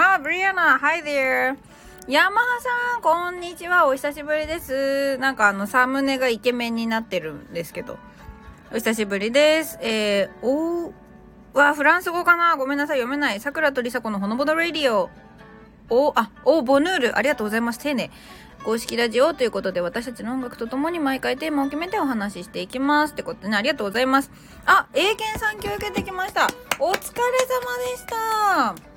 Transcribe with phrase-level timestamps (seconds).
[0.00, 1.56] あ、ブリアナ、Hi there!
[2.06, 2.60] ヤマハ
[2.92, 3.88] さん、こんにちは。
[3.88, 5.18] お久しぶりです。
[5.18, 7.98] なんかあの、サムネがイケメンになってるんですけど。
[8.70, 9.76] お久しぶりです。
[9.82, 10.92] えー、おー、
[11.52, 12.54] わ、フランス語かな？
[12.56, 13.40] ごめんなさい、読めない。
[13.40, 15.10] 桜とりさこのほのぼのラディオ。
[15.90, 17.18] お、あ、お、ボヌール。
[17.18, 17.80] ありがとうございます。
[17.80, 18.12] 丁寧。
[18.62, 23.14] 公式ラジオということで私たちの音楽とともに毎回テーマを決めてお話ししていきます。
[23.14, 24.30] ってことでね、ありがとうございます。
[24.64, 26.46] あ、英検3級受けてきました。
[26.78, 28.87] お疲れ様でした。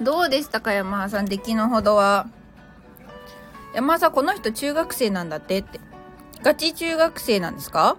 [0.00, 2.28] どうでしたか、山田さん、出来のほどは？
[3.74, 5.80] 山田さん、この人中学生なんだってって。
[6.42, 7.96] ガチ中学生なんですか？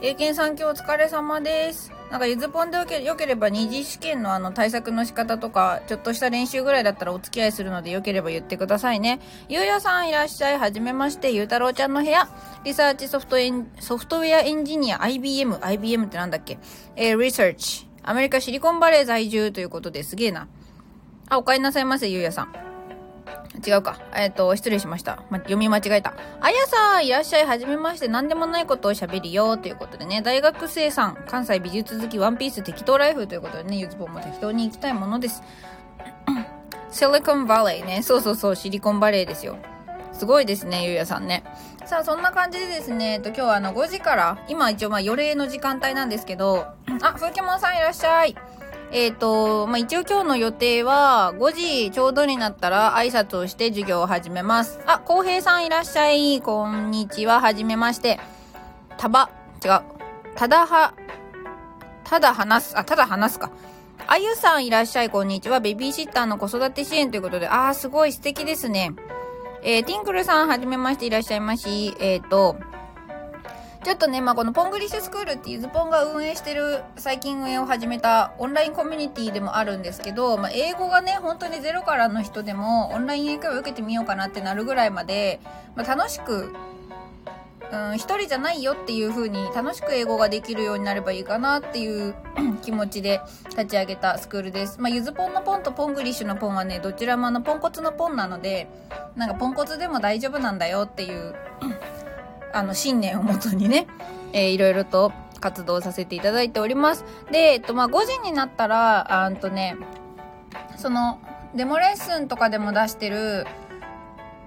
[0.00, 1.92] 英検3級お疲れ様です。
[2.10, 9.20] なんかゆずぽんでよけよければ二次試験のあの対策の仕方とか、ちょっとした練習ぐらいだったらお付き合いするのでよければ言ってくださいね。
[9.48, 10.58] ゆうやさんいらっしゃい。
[10.58, 11.32] はじめまして。
[11.32, 12.28] ゆうたろうちゃんの部屋。
[12.64, 15.58] リサーチソフトエン、ソフトウェアエンジニア IBM。
[15.62, 16.58] IBM ってなんだっけ？
[16.96, 17.88] えー、リサーチ。
[18.02, 20.48] アメリカシリコンバレー在住ということですげえな。
[21.32, 22.52] あ、お帰りなさいませ、ゆうやさん。
[23.66, 23.98] 違うか。
[24.14, 25.22] えっ、ー、と、失礼しました。
[25.30, 26.12] ま、読み間違えた。
[26.40, 28.08] あやさん、いらっしゃい、はじめまして。
[28.08, 29.56] 何でもないことを喋るよ。
[29.56, 35.42] ということでね、大学生さん、関西美術好き、ワンピース適当ライフということでね、ゆずぽんも適当に行きたいものです。
[36.90, 38.02] シリコンバレーね。
[38.02, 39.56] そうそうそう、シリコンバレーですよ。
[40.12, 41.44] すごいですね、ゆうやさんね。
[41.86, 46.66] さあ、そんな感じでですね、えっと、今日はあの、5時から、今一応まあ、予例の時間帯なんですけど、
[47.00, 48.36] あ、ふうけもんさんいらっしゃい。
[48.94, 54.80] えっ、ー、と、まあ、一応今日の予定は、5時ちょうどになったら挨拶をして授業を始めます。
[54.86, 56.42] あ、浩平さんいらっしゃい。
[56.42, 57.40] こんにちは。
[57.40, 58.20] はじめまして。
[58.98, 59.30] たば、
[59.64, 59.80] 違う。
[60.36, 60.92] ただは、
[62.04, 63.50] ただ話す、あ、ただ話すか。
[64.06, 65.08] あゆさんいらっしゃい。
[65.08, 65.60] こんにちは。
[65.60, 68.92] ベビーシッターの子育て支援ということで、あー、すごい素敵ですね。
[69.62, 71.96] えー、ティンクルさんはじめましていらっしゃいまし。
[71.98, 72.56] えっ、ー、と、
[73.84, 85.40] ちょっとね、まあ、このポングリッシュスクールっていうズポンが運営してる、最近運営を始めたオンラインコミュニティでもあるんですけど、まあ、英語がね、本当にゼロからの人でも、オンライン英会話を受けてみようかなってなるぐらいまで、
[85.74, 86.52] まあ、楽しく、
[87.72, 92.14] うん、一人じゃないよっていう風に楽しく英語ができるようになればいいかなっていう
[92.62, 94.80] 気持ちで立ち上げたスクールです。
[94.80, 98.68] まあ、ゆずポンのポンとポングリッシュのポンはね、どちらもあの、ポンコツのポンなので、
[99.16, 101.34] なんかポンコツでも大丈夫なんだよっていう
[102.52, 103.86] あの、信念をもとにね、
[104.32, 107.04] えー、いろいろと活動させていただいております。
[107.30, 109.76] で、えっと、まあ、5時になったら、あんとね、
[110.76, 111.20] その、
[111.54, 113.46] デモレッスンとかでも出してる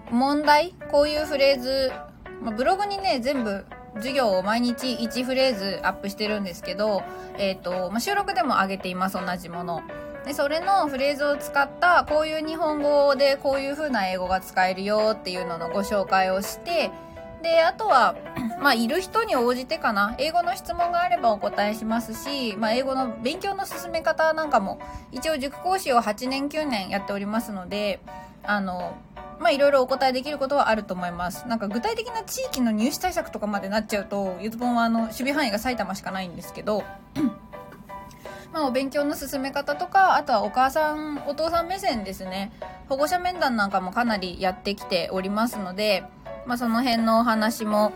[0.09, 1.91] 問題こういうフレーズ、
[2.41, 7.03] まあ、ブログにね、全部授業を毎日1フレーズアップしてるんですけど、
[7.37, 9.81] えっ、ー、と、まあ、収録でも上げています、同じもの。
[10.25, 16.91] で、それのフレーズを使った、こういう日本語でこういう風な英語が使えるよっていうののご紹介をして、
[17.41, 18.15] で、あとは、
[18.59, 20.15] まあ、いる人に応じてかな。
[20.17, 24.79] 英語の質問があればお答えしますし、まあ、英語の勉強の進め方なんかも、
[25.11, 27.99] 一応塾講師を8年9年やっておりますので、
[28.43, 28.95] あの、
[29.39, 31.47] まあ、いろいろお答えできることはあると思います。
[31.47, 36.83] なんか具体的な地域の入試対策とかまでなっちゃうと、ゆずぽんはあの、守備範囲が埼玉しかないんですけど、
[38.53, 42.51] まあ、お勉強の進め方とか、あとはお母さん、お父さん目線ですね。
[42.87, 46.05] 保護者面談なんかもかなりやってきておりますので、
[46.45, 47.91] まあ、その辺のお話も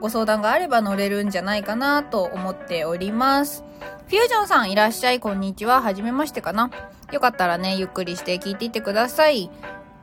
[0.00, 3.64] ご相談があれば乗れるんじゃないかなと思っております。
[4.08, 5.80] フュージョンさんいらっしゃい、こんにちは。
[5.80, 6.70] はじめましてかな？
[7.12, 9.50] よかったらね、ゆっくりして聞いていってください。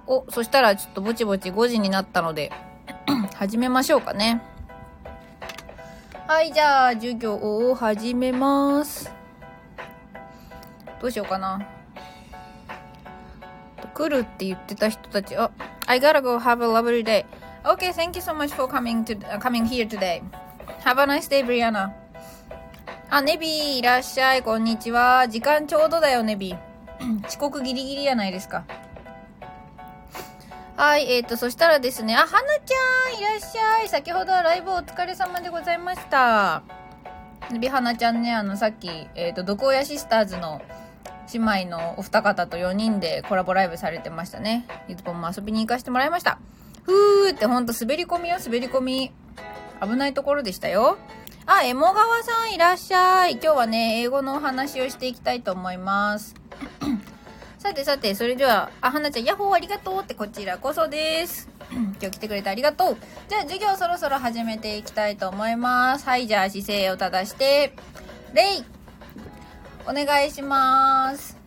[0.08, 2.52] お、そしたらちょっとぼちぼち5時になったので
[3.36, 4.42] 始めましょうかね。
[6.28, 9.12] はい、じゃあ、授業を始めます。
[11.02, 11.62] どうしようかな。
[13.94, 15.52] 来るって言ってた人たち、あ、
[15.88, 17.26] I gotta go have a lovely day.
[17.66, 20.22] Okay, thank you so much for coming to、uh, coming here today.
[20.84, 21.92] Have a nice day, Brianna.
[23.10, 25.28] あ、ネビーいらっしゃい、こんにちは。
[25.28, 27.28] 時間ちょうどだよ、ネビー。
[27.28, 28.64] 遅刻ギリギリやないですか。
[30.76, 32.32] はい、えーと、そしたらですね、あ、はな
[32.66, 33.90] ちゃん、いらっしゃい。
[33.90, 36.64] 先ほどはライブお疲れ様でございました。
[37.52, 40.62] ネビはなちゃんね、あの、さっき、えーと、毒親シスターズの
[41.32, 44.66] 姉妹のお二方と4人でコラボライブされてましたね。
[44.88, 46.40] ゆずぽんも遊びに行かせてもらいました。
[46.84, 49.12] ふーってほんと滑り込みよ、滑り込み。
[49.82, 50.98] 危ないところでしたよ。
[51.46, 53.34] あ、エモ川さんいらっしゃい。
[53.34, 56.36] 今日はね、英語のお話をしていきたいと思います。
[57.60, 61.50] さてさて、それでは、あ、はなちゃん、ヤッホーありがとうってこちらこそです。
[61.72, 62.98] 今日来てくれてありがとう。
[63.28, 66.06] じゃあ、授業そろそろ始めていきたいと思います。
[66.06, 67.74] はい、じゃあ、姿勢を正して、
[68.34, 68.64] レイ
[69.86, 71.38] お願いします。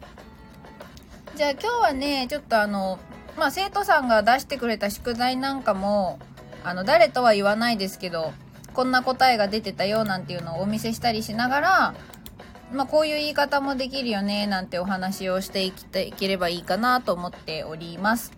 [1.37, 2.99] じゃあ今日はね、ちょっとあの、
[3.37, 6.19] まあ、生徒さんが出してくれた宿題なんかも、
[6.65, 8.33] あの、誰とは言わないですけど、
[8.75, 11.95] こんな答えが出てたよなんていうのをお見せしたりしながら、
[12.73, 18.33] まあ、こういう言い方もできるよね、なんてお話をしていきていければいいかなと思っております。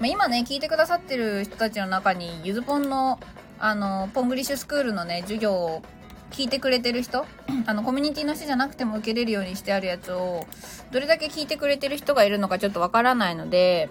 [0.00, 3.20] ま今ね、聞いてくださってる人たちの中に、ゆずぽんの、
[3.58, 5.82] あの、ポングリッシュスクールのね、授業を
[6.30, 7.24] 聞いてくれてる人、
[7.66, 10.46] あの、コミュニティの人じゃなくても受けれるようにしてあるやつを、
[10.90, 13.88] どれだけ聞いてくれてる人がいるのかちょっとわからないので、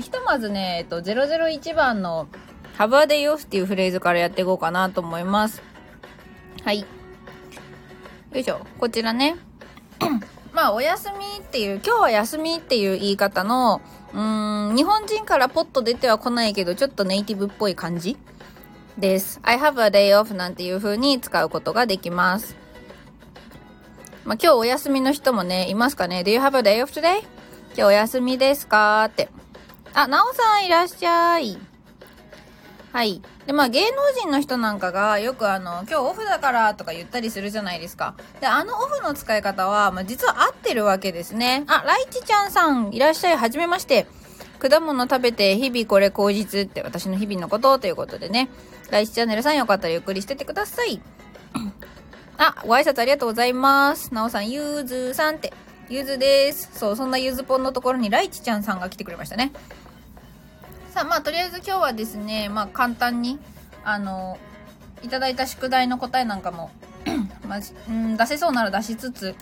[0.00, 2.28] ひとまずね、えっと、001番の、
[2.76, 5.62] ハバーデイオフっていうフレーズからやっていこうかなと思います。
[6.64, 6.80] はい。
[6.80, 6.86] よ
[8.34, 8.60] いしょ。
[8.78, 9.36] こちらね。
[10.52, 13.80] まあ、お休みっていう、今日は休みっていう言い方の、
[14.12, 18.16] うーん、日本人からポッと出ては来ないけど、ちょっとネイティブっぽい感じ？
[18.98, 19.40] です。
[19.42, 22.56] I have a day off なんていう風に使うことができます。
[24.24, 27.20] まあ、今日お休みの人もね、いますかね ?Do you have a day off today?
[27.20, 29.04] 今日お休みですか？
[29.04, 29.28] って。
[29.94, 31.58] あ、なおさんいらっしゃい。
[32.92, 33.22] はい。
[33.46, 38.14] で、まあ芸能人の人なんかがよくあの、今日オフだからとか言ったりするじゃないですか。
[38.40, 41.64] で、あのオフの使い方は、まあ実は合ってるわけですね。
[41.68, 43.36] あ、ライチちゃんさんいらっしゃい。
[43.36, 44.06] はじめまして。
[44.58, 48.48] 果物食べて日々これ口実って私の日々のことということでね。
[48.90, 51.00] ライチチャンネルさんよかったらゆっくりしててください。
[52.38, 54.14] あ、ご挨拶ありがとうございます。
[54.14, 55.52] なおさん、ゆうずさんって。
[55.90, 56.70] ゆずです。
[56.74, 59.52] そう、そんなゆずぽんのところにライチちゃんさんが来てくれましたね。
[60.90, 63.38] さあ、まあ、とりあえず今日はですね、まあ、簡単に、
[63.84, 64.38] あの、
[65.02, 66.70] いただいた宿題の答えなんかも
[67.46, 69.34] まあ、うん、出せそうなら出しつつ、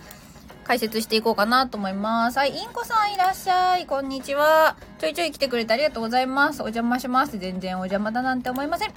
[0.65, 2.39] 解説していこうかなと思います。
[2.39, 3.87] はい、インコさんいらっしゃい。
[3.87, 4.77] こんにちは。
[4.99, 6.61] ちょいちょい来てくれてありがとうございます。
[6.61, 7.39] お邪魔します。
[7.39, 8.93] 全然お邪魔だなんて思いません。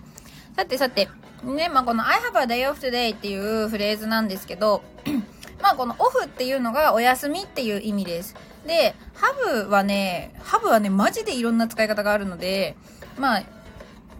[0.55, 1.07] さてさて、
[1.43, 4.83] ね、まあ、この I have a day off today っていうフレーズなんですけど、
[5.61, 8.35] まあ、このオフっていうのがお休みっていう意味です。
[8.65, 12.75] で、ハブはね、ハブはね、マジでいろんな使い方があるので、
[13.17, 13.43] まあ、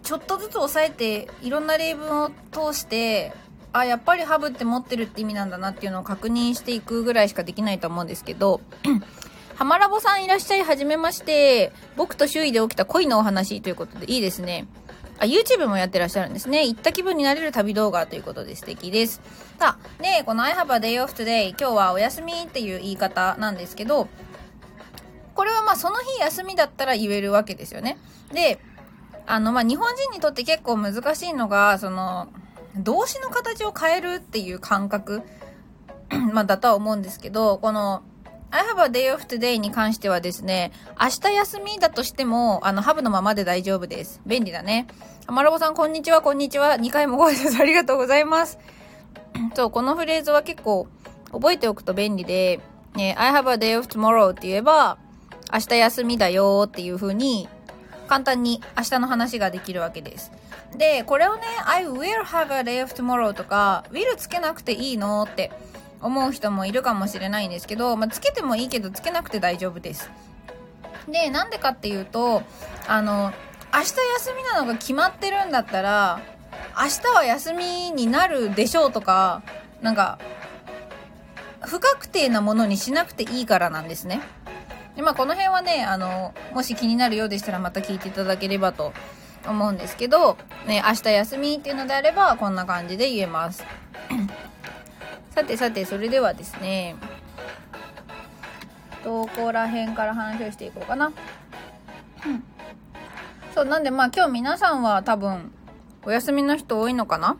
[0.02, 3.32] ちょっとずつ押さえて、いろんな例文を通して、
[3.72, 8.60] あ、やっぱりハブって持ってるって意味なんだなっていうのを確認していくぐらいしかできないと思うんですけど、
[9.54, 11.72] ハマラボさんいらっしゃい、はじめまして。
[11.96, 14.66] 僕と周囲で起きた恋のお話ということでいいですね。
[15.20, 16.66] あ、YouTube もやってらっしゃるんですね。
[16.66, 19.20] 行った気分になれる旅動画ということで素敵です。
[19.58, 24.08] さあ、で、この I have a day off today 今日はお休みっていう言い方なんですけど、
[25.34, 27.98] これはまあその日休みだったら言えるわけですよね。
[28.32, 28.60] で、
[29.26, 32.28] あのまあ日本人にとって結構難しいのが、その、
[32.76, 35.22] 動詞の形を変えるっていう感覚、
[36.32, 38.02] まあだとは思うんですけど、この、
[38.52, 44.20] I have a day off today に関してはですね、明日休みだとしても、あの、ハブのままで大丈夫です。
[44.26, 44.88] 便利だね。
[45.28, 46.74] マラボさん、こんにちは、こんにちは。
[46.74, 48.58] 2回もご挨拶 ありがとうございます。
[49.54, 50.88] そう、このフレーズは結構
[51.30, 52.58] 覚えておくと便利で、
[52.96, 54.98] ね、I have a day off tomorrow って言えば、
[55.52, 57.48] 明日休みだよっていう風に、
[58.08, 60.32] 簡単に明日の話ができるわけです。
[60.76, 65.52] で、これをね、I will have a day off tomorrow とか、will つけなくていいのって
[66.00, 70.10] 思う人もいるかもしれないんですけど、まあ、つけてもいいけどつけなくて大丈夫です。
[71.08, 72.42] で、なんでかっていうと、
[72.86, 73.32] あの、
[73.72, 76.20] 明日休みなのが決まってるんだったら、
[76.76, 79.42] 明日は休みになるでしょうとか、
[79.82, 80.18] なんか、
[81.62, 84.20] 不確定なものにしなくていいからなんですね。
[84.96, 88.92] で、まあこの辺はね、あの、もし気になるようでしたらまた聞いていただければと
[89.46, 93.64] 思うんですけど、ね、明日休みっていうのであればこんな感じで言えます。
[95.30, 96.96] さてさて、それではですね、
[99.04, 101.06] どこら辺から話をしていこうかな。
[101.06, 102.44] うん。
[103.54, 105.52] そう、なんでまあ今日皆さんは多分、
[106.04, 107.36] お休みの人多いのかな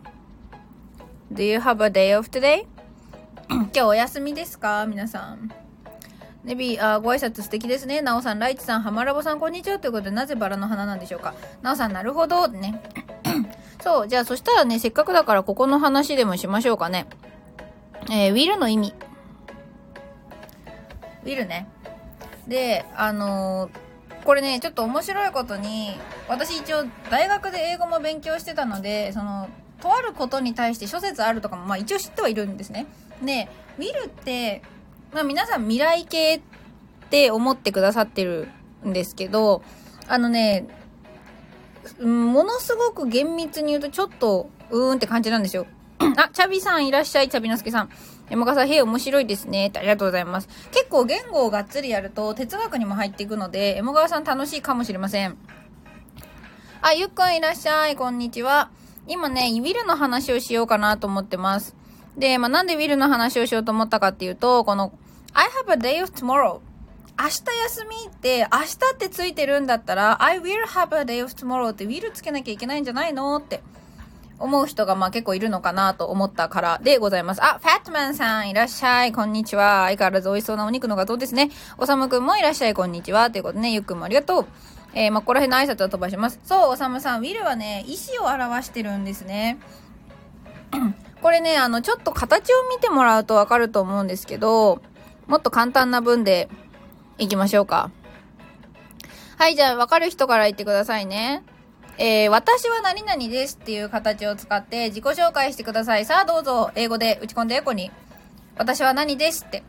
[1.33, 2.67] ?Do you have a day of today?
[3.49, 4.87] 今日お休みですか？
[4.87, 5.51] 皆さん。
[6.45, 8.01] ネビー、あご挨拶素敵ですね。
[8.01, 9.79] なおさん、ライチさん、ハマラボさん、こんにちは。
[9.79, 11.35] ということで、なぜバラの花なんでしょうか？
[11.61, 12.49] なおさん、なるほど。
[12.49, 12.81] ね。
[13.83, 17.07] そう、じゃあ、そしたらね、せっかくだから、ここの話でもしましょうかね。
[18.09, 18.95] えー、ウィルの意味。
[21.25, 21.69] ウィルね。
[22.49, 29.49] で、あのー、これね、ちょっと面白いことに、私一応大学で英語も勉強してたので、その、
[29.81, 32.87] とあることに対して諸説あるとかも、まあ一応知ってはいるんですね。
[33.23, 34.63] で、ウィルって、
[35.13, 36.41] まあ皆さん未来系っ
[37.11, 38.49] て思ってくださってる
[38.87, 39.63] んですけど、
[40.07, 40.67] あのね、
[41.99, 45.67] ものすごく厳密に言うとちょっと、うーんって感じなんですよ。
[46.17, 47.91] あ、チャビさんいらっしゃい、チャビのすけさん。
[48.31, 49.71] 山川さん、へえ、面白いですね。
[49.75, 50.49] ありがとうございます。
[50.73, 55.37] 結構言語をがっつりやると哲学にも入っていくので、山川さん楽しいかもしれません。
[56.81, 58.71] あ、ゆっくんいらっしゃい、こんにちは。
[59.07, 61.77] 今ね、ウィルの話をしようかなと思ってます。
[62.17, 64.93] で、まあ、なんでウィルの話をしようと思ったかっていうと、この、
[65.35, 66.61] I have a day of tomorrow.
[67.19, 73.63] 明日休みって、明日ってついてるんだったら、I will have a day of tomorrow って will つけなきゃいけないんじゃないのって
[74.41, 77.45] 思う人がまあ結構いるのかなと思ったからでございます。
[77.45, 79.13] あ、ファットマンさんいらっしゃい。
[79.13, 79.85] こんにちは。
[79.87, 81.51] 相変わらず美味しそうなお肉の画像ですね。
[81.79, 82.75] おさむくんもいらっしゃい。
[82.75, 83.31] こんにちは。
[83.31, 84.47] ということでね、ゆっくんもありがとう。
[84.95, 86.41] えー、まあ、ここら辺の挨拶を飛ばします。
[86.43, 89.59] そう、おさむさん、ウィルはね、意思を表してるんですね。
[91.23, 94.81] これね、あの、ちょっと形を見てもらうとわかると思うんですけど、
[95.27, 96.49] もっと簡単な文で
[97.19, 97.91] いきましょうか。
[99.37, 101.43] はい、じゃあ、わかる人から言ってくださいね。
[102.03, 106.07] えー、私は何々ですっていう形を使って自己紹介してください。
[106.07, 107.91] さあどうぞ、英語で打ち込んでエコに。
[108.57, 109.63] 私は何ですって。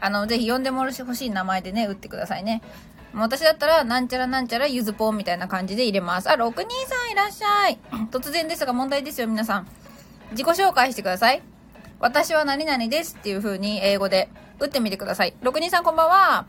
[0.00, 2.62] あの、ぜひ呼んでもらほしい名前でね、打ってくださいね。
[3.12, 6.30] 私だったら、なんちゃらなんちゃらゆずぽんみたいな感じで入れます。
[6.30, 7.78] あ、6人さんいらっしゃい。
[8.12, 9.66] 突然ですが問題ですよ、皆さん。
[10.30, 11.42] 自己紹介してください。
[11.98, 14.28] 私は何々ですっていう風に英語で
[14.60, 15.34] 打ってみてください。
[15.42, 16.46] 6人さんこんばんは。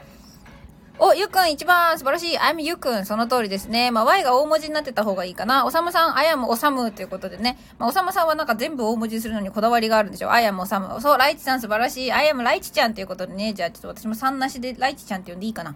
[0.99, 2.37] お、ゆくん一番素晴らしい。
[2.37, 3.05] I'm ゆくん。
[3.05, 3.89] その通りですね。
[3.89, 5.65] まあ、Y が大文字になってた方がいいかな。
[5.65, 7.57] おさむさん、I am おさむということでね。
[7.79, 10.31] まあ、おさむさんはなんか全部大文字するのにこだわりがあるんでしょ。
[10.31, 11.01] I am おさむ。
[11.01, 12.11] そう、ライチさん素晴らしい。
[12.11, 13.53] I am ライチちゃんということでね。
[13.53, 15.75] じゃあちょっと私も3なしでライチちゃんって呼んでいいかな。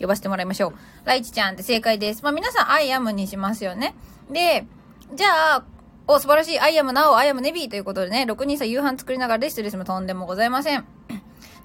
[0.00, 0.74] 呼ばせてもらいましょう。
[1.04, 2.22] ライチちゃんって正解です。
[2.22, 3.94] まあ、皆さん I am にしますよね。
[4.30, 4.66] で、
[5.14, 5.64] じゃあ、
[6.06, 6.58] お、素晴らしい。
[6.58, 8.24] I am now, I am ネビーということでね。
[8.26, 10.86] 6人さん夕飯作りながらレストレスもとんでもございません。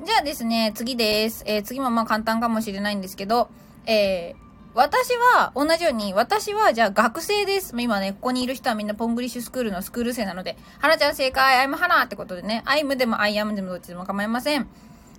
[0.02, 1.44] じゃあですね、次です。
[1.46, 3.50] えー、次もまあ簡単かもしれないんですけど、
[3.86, 7.74] えー、私は、同じように、私は、じゃあ学生です。
[7.78, 14.70] 今ね、ここにいる人はみんなポングリッシュスクールのスクール生なので、花ちゃん正解、I'm 花ってことでね、I'm でも I am でもどっちでも構いません。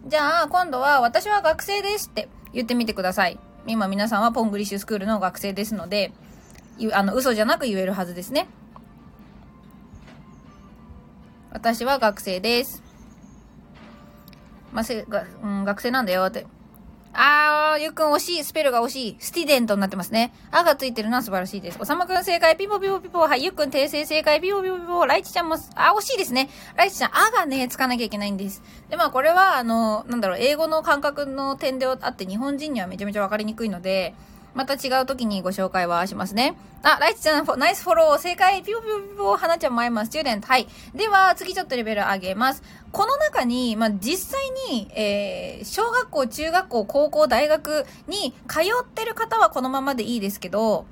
[0.07, 3.39] じゃあ、今度は、私は学生ですって言ってみてください。
[3.67, 6.15] 今皆さんはポングリッシュスクールの学生ですので、
[6.95, 8.49] あの、嘘じゃなく言えるはずですね。
[11.53, 12.90] 私は学生です。
[14.73, 16.47] まあ、せが、うん、学生なんだよって。
[17.13, 18.45] あー、ゆっくん惜しい。
[18.45, 19.17] スペルが惜しい。
[19.19, 20.33] スティデントになってますね。
[20.53, 21.79] あがついてるのは素晴らしいです。
[21.81, 22.57] おさまくん正解。
[22.57, 23.19] ピポピポピポ。
[23.19, 24.41] はい、ゆっくん訂正正解。
[24.41, 25.07] ピポピポピポ。
[25.07, 26.49] ライチちゃんも、あ、惜しいですね。
[26.77, 28.63] ライチちゃん、あがね、つかなきゃいけないんです。
[28.89, 34.15] で、まあこれは、あの、なんだろう、英語の感覚の点であって、日本人にはめちゃめちゃわかりにくいので、
[34.55, 36.57] また違う時にご紹介はしますね。
[36.83, 40.47] あ、ライチちゃん、ナイスフォロー、正解、ピューピューピュ、花ちゃん、マイマン、スチューデント。
[40.47, 40.67] はい。
[40.95, 42.63] では、次ちょっとレベル上げます。
[42.91, 50.87] この中に、まあ、実際に、えー、小学校、中学校、高校、大学に通ってる方はこのままでいいですけど、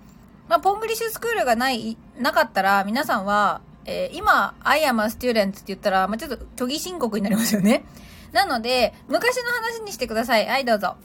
[0.49, 7.85] まあ、ポングリッシュスクールがない、なかったら、皆さんは、えー、今、I am a student って言ったら、まあ、ちょっと虚偽申告になりますよね。
[8.33, 10.47] なので、昔の話にしてください。
[10.47, 10.97] はい、どうぞ。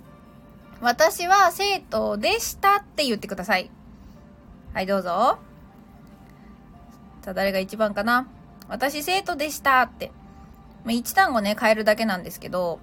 [0.84, 3.72] 私は生徒でしたって言ってください。
[4.74, 5.40] はい、どうぞ。
[7.22, 8.28] さあ、誰が一番かな？
[8.68, 10.12] 私生徒でしたって。
[10.84, 12.82] まあ、一単語ね、変えるだけなんですけど。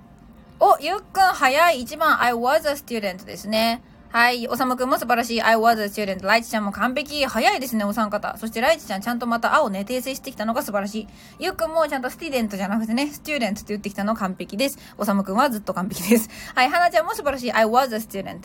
[0.60, 1.82] お、ゆっくん早い。
[1.82, 3.82] 一番 I was a student ですね。
[4.12, 4.48] はい。
[4.48, 5.40] おさむくんも素晴らしい。
[5.40, 6.26] I was a student.
[6.26, 7.24] ライチちゃんも完璧。
[7.26, 8.36] 早いですね、お三方。
[8.38, 11.08] そしてライチちゃんちゃんとまた青ね、訂正してきたのが素晴らしい。
[11.38, 14.78] ゆっくんもちゃんとスティデントじゃなくてね、スチューデントって言ってきたの完璧です。
[14.98, 16.28] おさむくんはずっと完璧です。
[16.56, 16.68] はい。
[16.68, 17.52] はなちゃんも素晴らしい。
[17.52, 18.40] I was a student.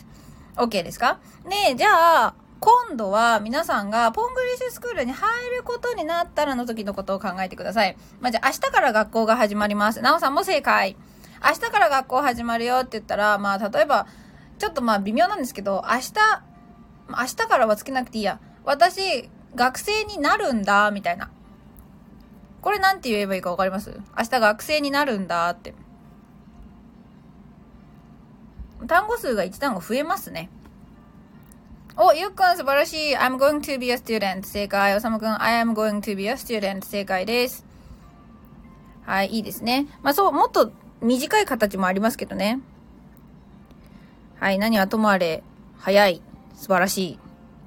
[0.54, 1.18] OK ですか？
[1.44, 7.96] ねえじゃあ、今度は皆さんがポングリッシュスクールに入ることになったらの時のことを考えてください。
[8.20, 10.00] まあ、じゃあ明日から学校が始まります。
[10.00, 10.96] なおさんも正解。
[11.44, 14.06] 明日から学校始まるよって言ったら、まあ例えば、
[14.58, 16.12] ちょっとまあ微妙なんですけど、明日、
[17.08, 18.40] 明日からはつけなくていいや。
[18.64, 21.30] 私、学生になるんだ、みたいな。
[22.62, 24.00] これなんて言えばいいかわかります？
[24.18, 25.74] 明日学生になるんだって。
[28.88, 30.50] 単語数が1単語増えますね。
[31.96, 33.16] お、ゆっくん素晴らしい。
[33.16, 34.44] I'm going to be a student.
[34.44, 34.96] 正解。
[34.96, 36.84] おさむくん、I am going to be a student.
[36.84, 37.64] 正解です。
[39.04, 39.86] はい、いいですね。
[40.02, 42.60] まあそう、もっと短い形もありますけどね。
[44.38, 45.42] はい、何はともあれ、
[45.78, 46.22] 早い、
[46.54, 47.18] 素晴らしい、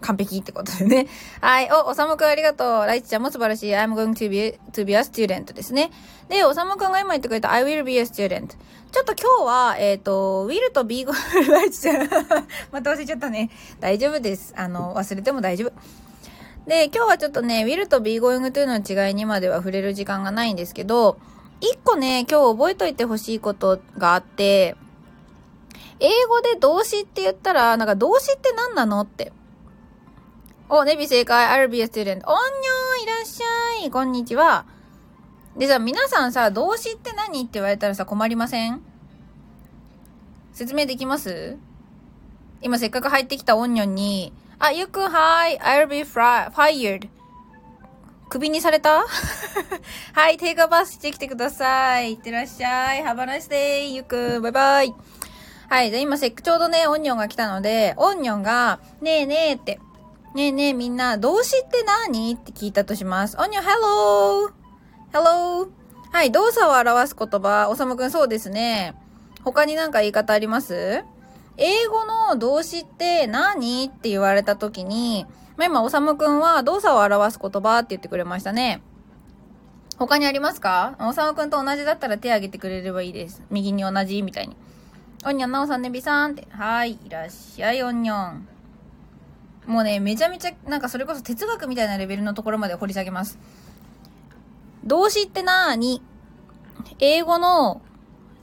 [0.02, 1.08] 完璧ってことでね。
[1.42, 1.70] はい。
[1.72, 2.86] お、おさむくんありがとう。
[2.86, 3.72] ライチちゃんも素晴らしい。
[3.72, 5.92] I'm going to be, to be a student ですね。
[6.30, 8.48] で、おさむくんが今言ってくれた I will be a student。
[8.92, 11.06] ちょっと今日は、えっ、ー、と、will と be
[11.50, 12.10] ライチちゃん
[12.72, 13.50] また忘れちゃったね。
[13.80, 14.54] 大丈夫です。
[14.56, 15.74] あの、忘れても大丈夫。
[16.68, 21.18] で、今日はちょっとね、will と be going というの違いにまでは触れる時間がないんですけど、
[21.62, 24.76] 一個ね、今日覚えといてほしいことがあって、
[26.00, 29.34] 英語で動詞って言ったら、なんか動詞って何なのって。
[30.70, 31.46] お、ネビ正解。
[31.66, 32.10] I'll be a student.
[32.10, 33.92] おんにょーいらっしゃい。
[33.92, 34.66] こんにちは。
[35.58, 38.82] でさ、皆さんさ、動詞って何って言われたらさ、困りません？
[40.54, 41.58] 説明できます？
[42.62, 45.58] 今せっかく入ってきたオンニョンに、あ、ゆくんはい。
[45.58, 47.10] I'll be fired.
[48.30, 49.06] クビにされた？
[50.14, 52.14] はい、テイクアバスしてきてください。
[52.14, 53.04] いってらっしゃい。
[53.04, 53.88] Have a nice day.
[53.94, 54.94] ゆくん、バイバイ。
[55.70, 55.92] はい。
[55.92, 59.80] で、今せ、ちょうどね、オンニョンが来たので、オンニョンが、ねえねえって
[60.34, 63.38] ねえねえみんな、動詞って何って聞いたとします。
[63.40, 64.52] おにゃ、hello!
[65.14, 65.70] hello!
[66.12, 68.96] はい、動作を表す言葉、おさむくんそうですね。
[69.44, 71.04] 他になんか言い方あります？
[71.58, 78.82] 英語の動詞って何って言われた時に、まあ、今、おさむくんは動作を表す言葉って言ってくれましたね。
[79.98, 80.96] 他にありますか？
[81.00, 83.44] おさむくんと同じだったら手挙げてくれればいいです。
[83.52, 84.56] 右に同じみたいに。
[85.26, 86.48] おんにゃんなおさんねびさんって。
[86.50, 88.48] はい、いらっしゃい、おんにょん。
[89.68, 93.38] もうね、めちゃめちゃ、なんかそれこそ哲学みたいなレベルのところまで掘り下げます。
[94.86, 96.02] 動詞ってなーに？
[97.00, 97.82] 英語の、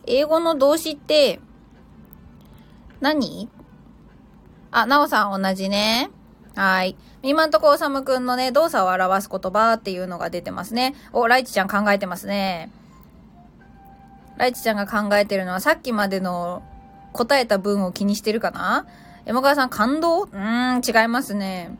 [0.06, 1.40] 英語の動詞って、
[3.00, 3.48] 何？
[4.70, 6.10] あ、なおさん同じね。
[6.54, 6.94] はい。
[7.22, 10.94] 今んとこおさむくんのね、動作を表す言葉っていうのが出てますね。
[11.14, 12.70] お、ライチちゃん考えてますね。
[14.38, 16.62] ライチちゃんが考えてるのはさっきまでの
[17.12, 18.86] 答えた文を気にしてるかな？
[19.24, 20.24] 山川さん感動？
[20.24, 21.76] うーん、違いますね。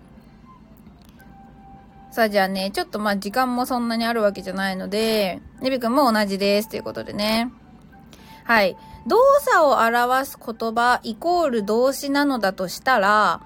[2.10, 7.52] さあじゃあね、ちょっとまあ時間もそんなにあるわけじゃないので、ネビ君も同じですということでね。
[8.44, 8.76] はい。
[9.06, 13.42] 動作を表す言葉イコール動詞なのだとしたら、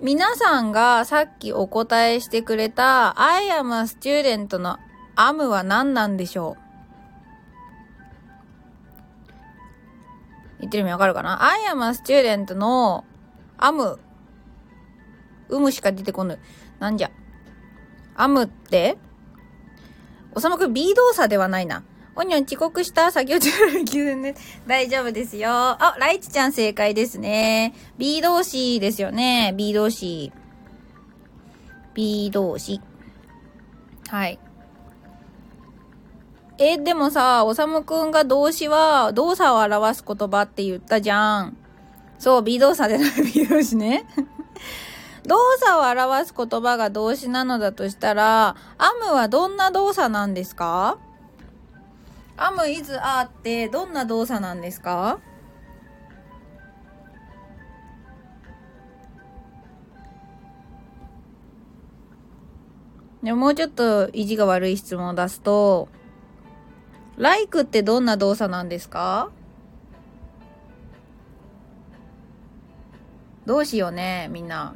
[0.00, 4.78] 皆さんがさっきお答えしてくれた I am a student の
[5.16, 6.67] am は何なんでしょう？
[10.60, 13.04] 言ってる意味わかるかな ?I am a student の
[13.58, 13.98] am
[15.48, 16.38] うむしか出てこぬ。
[16.78, 17.10] なんじゃ
[18.16, 18.98] ？am って
[20.34, 21.82] おさまくん B 動作ではないな。
[22.14, 24.34] おにょん遅刻した作業中の急ね。
[24.66, 25.50] 大丈夫ですよ。
[25.50, 27.74] あ、ライチちゃん正解ですね。
[27.96, 29.54] B 動詞ですよね。
[29.56, 30.32] B 動詞。
[31.94, 32.80] B 動詞。
[34.08, 34.40] はい。
[36.60, 41.56] え、でもさ、おさむくんが動詞は動作を表す言葉って言ったじゃん。
[42.18, 44.04] そう、B 動作でない B 動詞ね。
[45.24, 50.98] 動作を表す言葉が動詞なのだとしたら、アムはどんな動作なんですか？
[52.36, 55.20] アムイズアーってどんな動作なんですか？
[63.22, 65.88] でもうちょっと意地が悪い質問を出すと、
[67.18, 69.30] like ってどんな動作なんですか？
[73.44, 74.74] どうしようね、みんな。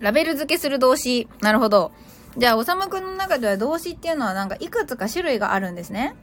[0.00, 1.28] ラベル付けする動詞。
[1.40, 1.92] なるほど。
[2.38, 6.14] じゃあ、おさむくんの中では動詞っていうのはなんかいくつか種類があるんですね。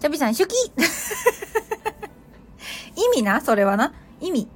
[0.00, 0.54] チャビさん、手記
[2.96, 3.40] 意味な？
[3.40, 3.92] それはな。
[4.20, 4.42] 意味。
[4.42, 4.48] い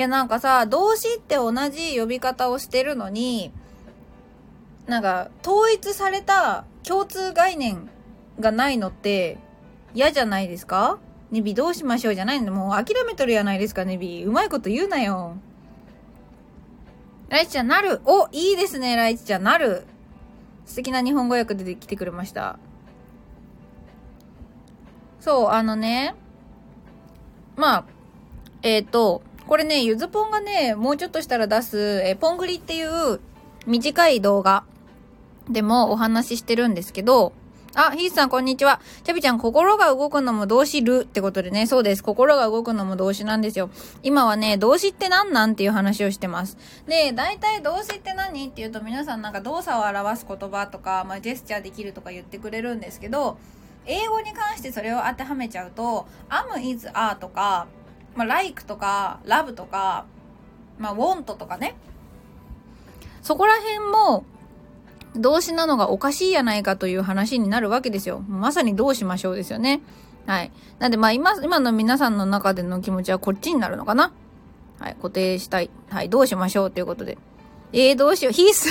[0.00, 3.52] や、なんかさ、動詞って同じ呼び方をしてるのに、
[4.86, 7.88] なんか、統一された共通概念
[8.40, 9.38] がないのって
[9.94, 10.98] 嫌じゃないですか？
[11.30, 12.52] ネビどうしましょうじゃないんだ。
[12.52, 14.24] もう諦めとるやないですか、ネビ。
[14.24, 15.36] うまいこと言うなよ。
[17.30, 18.02] ライチちゃん、なる。
[18.04, 19.86] お、いいですね、ライチちゃん、なる。
[20.66, 22.58] 素敵な日本語訳で来てくれました。
[25.20, 26.14] そう、あのね、
[27.56, 27.84] まあ、
[28.62, 33.20] えっ、ー、と、これね、ゆずぽんがね、もうちょっとしたら出す、えー、ポングリっていう
[33.66, 34.64] 短い動画
[35.48, 37.32] でもお話ししてるんですけど、
[37.74, 38.82] あ、ヒースさん、こんにちは。
[39.02, 42.02] チャビちゃん、心が動くのも動詞るってことでね、そうです。
[42.02, 43.70] 心が動くのも動詞なんですよ。
[44.02, 46.58] 今はね、動詞って何なんっていう話をしてます。
[46.86, 53.38] で、大体動詞って何って言うと皆さんなんか動作を表す言葉とか、まあ、ジェスチャーできるとか言ってくれるんですけど、
[53.86, 57.68] 英語に関してそれを当てはめちゃうと、am, is, are とか、
[58.14, 60.04] まあ、like とか、love とか、
[60.78, 61.74] まあ、want とかね。
[63.22, 64.24] そこら辺も、
[65.14, 68.20] 動詞なのがおかしいやないかという話になるわけですよ。
[68.28, 69.80] まさにどうしましょうですよね。
[70.26, 70.50] はい。
[70.78, 74.12] なんでまあ今、今の皆さんの中での気持ちはこっちになるのかな
[74.78, 74.94] はい。
[74.96, 75.70] 固定したい。
[75.90, 76.08] はい。
[76.08, 77.18] どうしましょうということで。
[77.72, 78.32] えー、どうしよう。
[78.32, 78.70] ヒース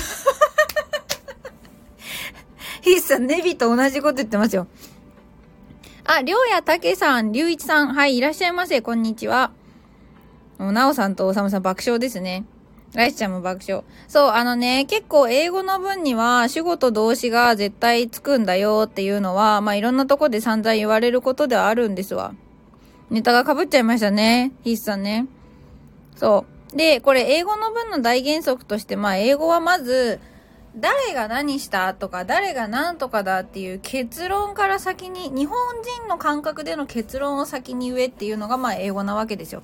[2.81, 4.67] ヒ ースさん、ネビと同じこと言ってますよ。
[6.05, 8.81] あ、りょうやたけさん、りゅういちさん、はい、いらっしゃいませ。
[8.81, 9.51] こんにちは。
[10.59, 12.45] なおさんとおさむさん爆笑ですね。
[12.93, 13.84] ライスちゃんも爆笑。
[14.08, 22.34] そう、あのね、結構英語の文には主語と動詞が絶対つくんだよっていうのは、まあ、いろんなとこで散々言われることではあるんですわ。
[23.10, 24.51] ネタが被っちゃいましたね。
[24.63, 25.27] ヒースさんね。
[26.15, 26.77] そう。
[26.77, 30.19] で、これ英語の文の大原則として、まあ、英語はまず、
[30.75, 35.58] 誰が何したとか、誰が何とかだっていう結論から先に、日本
[35.99, 39.63] 人の感覚での結論を先に言えっていうのが、まあ、英語なわけですよ。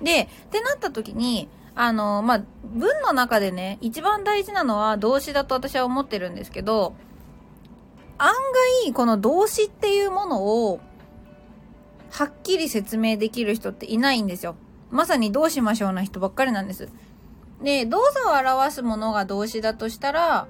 [0.00, 6.94] で、ってなった時に、あの、まあ、文の中でね、一番大事なのは動詞だと私は思ってるんですけど、
[8.16, 8.32] 案
[8.84, 10.80] 外、この動詞っていうものを
[12.10, 14.54] はっきり説明できる人っていないんですよ。
[14.90, 16.88] まさにどうしましょうな人ばっかりなんです。
[17.60, 20.46] で、動作を表すものが動詞だとしたら、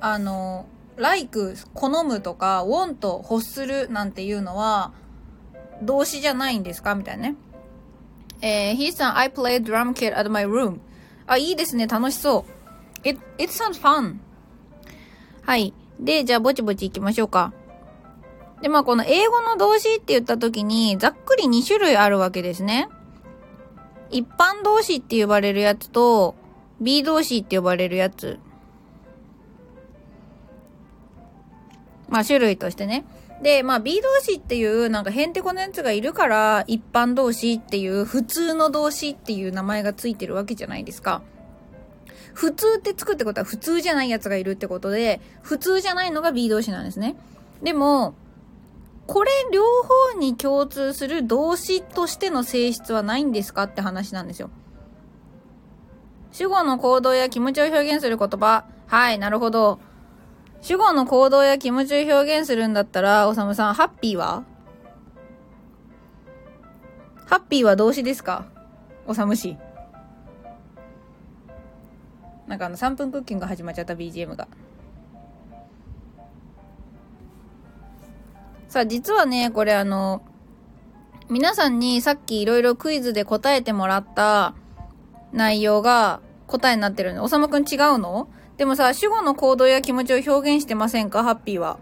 [0.00, 0.64] あの、
[0.96, 4.92] like、好むとか、want、欲するなんていうのは、
[5.82, 6.94] 動詞じゃないんですか？
[6.94, 7.36] みたいなね。
[8.46, 10.78] えー、he さん、I play drum kit at my room.
[11.26, 11.86] あ、いいですね。
[11.86, 12.44] 楽しそ
[13.02, 13.08] う。
[13.08, 14.16] It, it sounds fun.
[15.40, 15.72] はい。
[15.98, 17.54] で、じゃあ、ぼちぼち行きましょうか。
[18.60, 22.90] で、まあ、この英語の動詞って言った時に、ざっくり2種類あるわけですね。
[24.10, 26.34] 一般動詞って呼ばれるやつと、
[26.82, 28.38] B 動詞って呼ばれるやつ。
[32.10, 33.06] まあ種類としてね。
[33.44, 41.20] で、まあ B 動詞っていうなんかヘンテコのやつがいるから一般動詞っていう普通の動詞っていう名前がついてるわけじゃないですか。
[42.32, 47.16] 普通ってつくってことは普通じゃないやつがいるってことで、普通じゃないのが B 動詞なんですね。
[47.62, 48.14] でも、
[49.06, 49.62] これ両
[50.12, 54.48] 方に共通する動詞としての性質はないんですかって話なんですよ。
[56.32, 58.64] 主語の行動や気持ちを表現する言葉。
[58.86, 59.80] はい、なるほど。
[60.64, 64.44] 主語の行動や気持ちを表現するんだったら、おさむさん、ハッピーは？
[67.26, 68.46] ハッピーは動詞ですか？
[69.06, 69.58] おさむし。
[72.46, 74.48] なんかあの3分クッキング始まっちゃった BGM が。
[78.68, 80.22] さあ、実はね、これあの、
[81.28, 84.54] 皆さんにさっきいろいろクイズで答えてもらった
[85.30, 87.22] 内容が答えになってるの。
[87.22, 88.30] おさむくん違うの？
[88.56, 91.24] でもさ、主語の行動や気持ちを表現してませんか？
[91.24, 91.78] ハッピーは。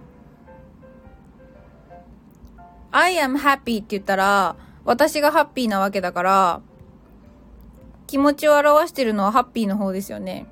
[2.91, 6.61] I am happy って言ったら、私がハッピーなわけだから、
[8.07, 10.47] 気持ちを表してるのはハッピーの方ですよね。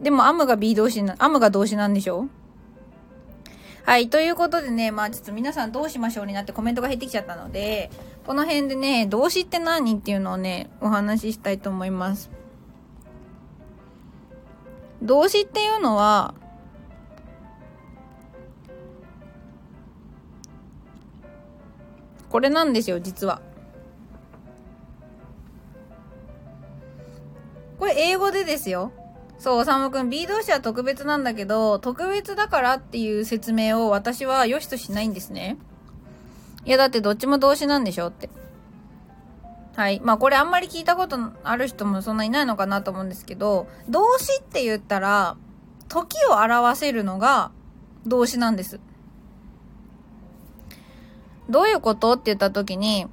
[0.00, 2.28] でも、アムが B 動詞な、アムが動詞なんでしょ？
[3.84, 4.08] はい。
[4.08, 7.90] ということでね、まあちょっと皆さんどうしましょうになってコメントが減ってきちゃったので、
[8.26, 9.96] この辺でね、動詞って何？
[9.96, 12.30] っていうのをね、お話ししたいと思います。
[15.04, 16.34] 動詞っていうのは、
[22.30, 23.40] これなんですよ、実は。
[27.78, 28.92] これ英語でですよ。
[29.38, 35.58] そう、サムくん、B 動詞は特別なんだけど、特別だからっていう説明を私は良しとしないんですね。
[36.64, 38.30] いや、だってどっちも動詞なんでしょって。
[39.76, 40.00] はい。
[40.04, 45.36] まあこれあんまり聞いたことある人もそんないないのかなと思うんですけど、動詞って言ったら、
[45.88, 47.50] 時を表せるのが
[48.06, 48.78] 動詞なんです。
[51.48, 52.12] どういうこと？
[52.12, 53.06] って言った時に、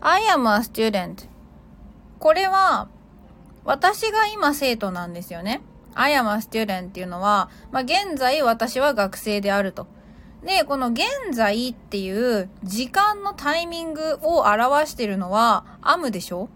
[0.00, 1.28] I am a student.
[2.18, 2.88] これは、
[3.64, 5.60] 私が今生徒なんですよね。
[5.94, 9.86] I am a student っていうのは、まあ、現在私は学生であると。
[10.44, 16.48] で、この現在っていう時間のタイミングを表してるのは am でしょ？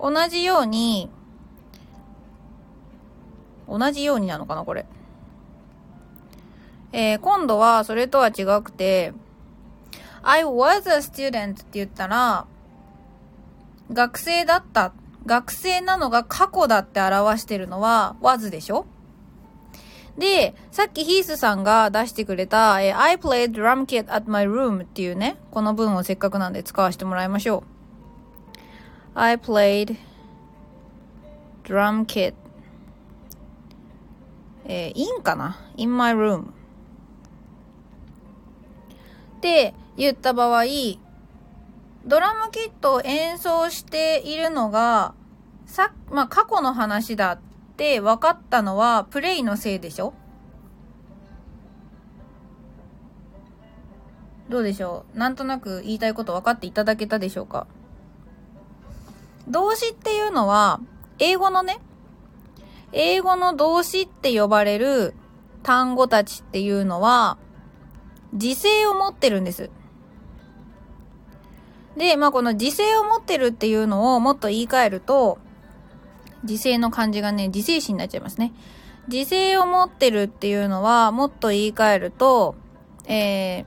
[0.00, 1.10] 同じように、
[3.68, 4.86] 同じようになのかなこれ。
[6.92, 9.12] えー、今度はそれとは違くて、
[10.22, 12.46] I was a student って言ったら、
[13.92, 14.92] 学生だった。
[15.26, 18.86] 学生なのが過去だって表してるのは was でしょ？
[20.18, 27.64] で、さっきヒースさんが出してくれた、え I played drum kit at my room っていうね、この文をせっかくなんで使わせてもらいましょ
[29.16, 29.18] う。
[29.18, 29.96] I played
[31.64, 32.34] drum kit
[34.66, 36.46] えー、in かな ?in my room っ
[39.40, 40.64] て言った場合、
[42.06, 45.14] ドラムキットを演奏しているのが、
[45.66, 47.38] さ、まあ、過去の話だっ
[47.76, 50.14] て分かったのはプレイのせいでしょ？
[54.48, 55.18] どうでしょう？
[55.18, 57.66] なんとなく言いたいこと分かっていただけたでしょうか？
[59.48, 60.80] 動詞っていうのは、
[61.18, 61.78] 英語のね、
[62.92, 65.14] 英語の動詞って呼ばれる
[65.62, 67.36] 単語たちっていうのは、
[68.32, 69.70] 時制を持ってるんです。
[71.96, 75.38] で、まあこの時制を持ってるっていうのをもっと言い換えると、
[76.44, 78.52] 時制の漢字がね、時制詞になっちゃいますね。
[79.08, 82.54] 時制を持ってるっていうのは、もっと言い換えると、
[83.06, 83.66] え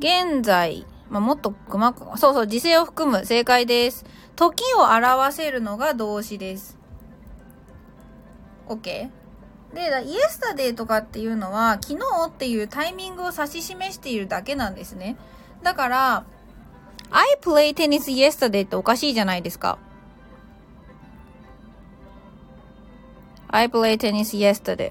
[0.00, 3.24] ー、現在、まあ、もっと細か、そうそう、時制を含む。
[3.24, 4.04] 正解です。
[4.36, 6.78] 時を表せるのが動詞です。
[8.68, 9.10] OK?
[9.74, 15.16] で、イエスタデーとかっていうのは、昨日っていうタイミングを指し示しているだけなんですね。
[15.62, 16.24] だから、
[17.10, 19.78] I play tennis yesterday っておかしいじゃないですか。
[23.54, 24.90] I played tennis yesterday.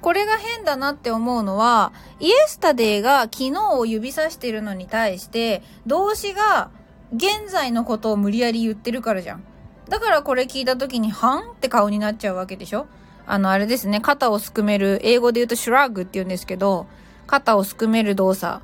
[0.00, 6.70] これが変だなって思うのは、イエスタデーが昨日を指さしてるのに対して、動詞が
[7.12, 9.42] 現在のことを無理やり言ってるからじゃん。
[9.88, 12.86] だからこれ聞いた時に、はんって顔になっちゃうわけでしょ？
[13.26, 16.86] あの、あれですね、肩をすくめる、英語で言うとシュラッグって言うんですけど、
[17.26, 18.62] 肩をすくめる動作。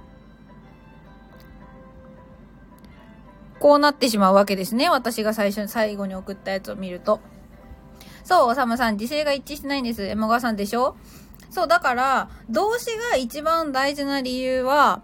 [3.62, 4.90] こうなってしまうわけですね。
[4.90, 7.20] 私が最初に、最後に送ったやつを見ると。
[8.24, 10.02] そう、おさむさん、時勢が一致してないんです。
[10.04, 10.96] 山川さんでしょ？
[11.48, 15.00] そう、だから、動詞が一番大事な理由は、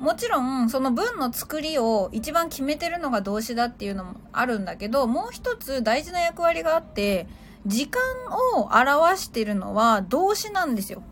[0.00, 7.28] もちろん、その文の作りを一番決めてるのが動詞だっていうのもあるんだけど、もう一つ大事な役割があって、
[7.64, 8.02] 時間
[8.56, 11.04] を表してるのは動詞なんですよ。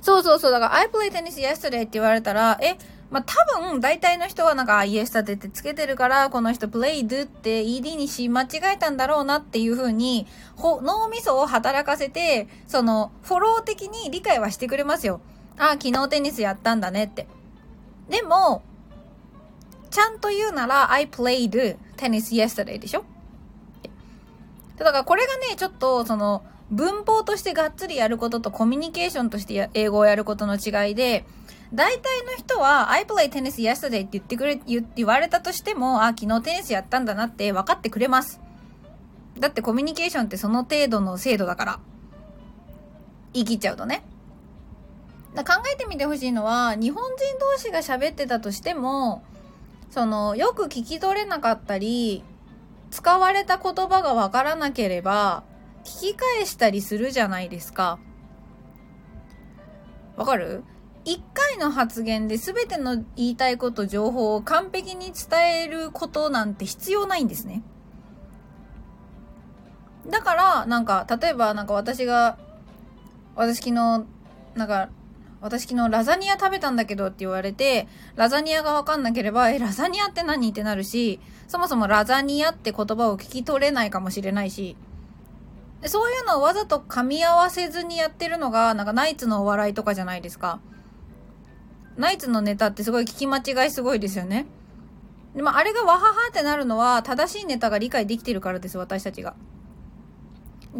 [0.00, 0.50] そうそうそう。
[0.50, 2.78] だから、I played tennis yesterday って言われたら、え、
[3.12, 10.26] まあ、多分、大体の人はなんか、yesterday ってつけてるから、この人 played って ed にし間違えたんだろうなっていう風に、
[10.58, 15.20] 脳みそを働かせて、その、フォロー的に理解はしてくれますよ。
[15.58, 17.28] あ、昨日テニスやったんだねって。
[18.08, 18.62] でも、
[19.90, 23.04] ちゃんと言うなら、I played tennis yesterday でしょ？
[24.78, 31.26] だからこれがね、ちょっと、その、文法としてがっつりやることとコミュニケーションとして英語をやることの違いで、
[31.74, 34.60] 大体の人は、I play tennis yesterday って言ってくれ、
[34.94, 38.40] 言われたとしても、あ、昨日テニスやったんだなって分かってくれます。
[39.38, 41.80] だってコミュニケーションってその程度の精度だから。
[43.32, 44.04] 言い切っちゃうとね。
[45.34, 49.24] だ考えてみてほしいのは、日本人同士が喋ってたとしても、
[49.90, 52.22] その、よく聞き取れなかったり、
[52.90, 55.44] 使われた言葉がわからなければ、
[55.84, 57.98] 聞き返したりするじゃないですか。
[60.16, 60.64] わかる？
[61.04, 67.62] 一回の発言で全ての言いたいこと、情報を完璧に伝えることなんて必要ないんですね。
[70.08, 72.38] だから、なんか、例えば、なんか私が、
[73.34, 73.74] 私昨日、
[74.54, 74.88] なんか、
[75.40, 80.50] 私昨日ラザニア食べたんだけどって言われて、ラザニアがわかんなければ、え、ラザニアって何？
[80.50, 84.76] ってなるし、そもそもラザニアって言葉を聞き取れないかもしれないし、
[85.84, 90.60] そういうのをわざと噛み合わせずにやってるのが、なんかナイツのお笑いとかじゃないですか。
[91.96, 94.46] ナイツのネタってすごい聞き間違いすごいですよね。
[95.34, 99.34] でもあれがわははってなるのは正しいネタが理解できてるからです、私たちが。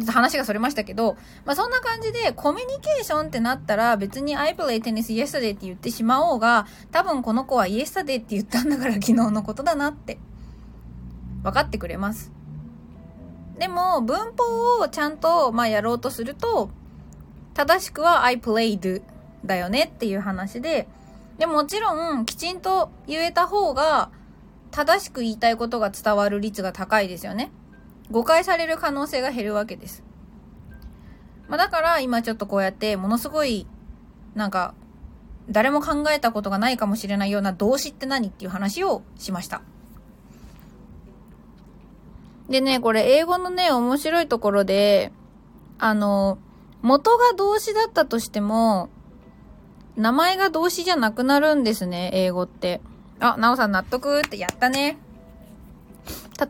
[0.07, 10.17] 話がそれましたけど、まあそんな感じでコミュニケーションってなったら別に I play tennis yesterday って言ってしまおうが、多分この子は yesterday って言ったんだから昨日のことだなって
[11.43, 12.31] 分かってくれます。
[13.59, 16.71] でも文法をちゃんとまあやろうとすると、
[17.53, 19.03] 正しくは I played
[19.45, 20.87] だよねっていう話で、
[21.37, 24.11] でもちろんきちんと言えた方が
[24.71, 27.51] 正しく言いたいことが伝わる率が高いですよね。
[28.11, 30.03] 誤解される可能性が減るわけです。
[31.47, 33.67] まあ、だから今ちょっとこうやってものすごい
[34.35, 34.73] なんか
[35.49, 39.61] 誰も考えたことがないかもしれないような動詞って何っていう話をしました。
[42.49, 45.11] でね、これ英語のね、面白いところで、
[45.79, 46.37] あの、
[46.81, 48.89] 元が動詞だったとしても、
[49.95, 52.81] 名前が動詞じゃなくなるんですね、英語って。
[53.19, 54.97] あ、なおさん納得ってやったね。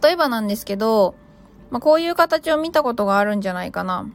[0.01, 1.15] 例えばなんですけど、
[1.69, 4.08] まあ、こういう形を見たことがあるんじゃないかな。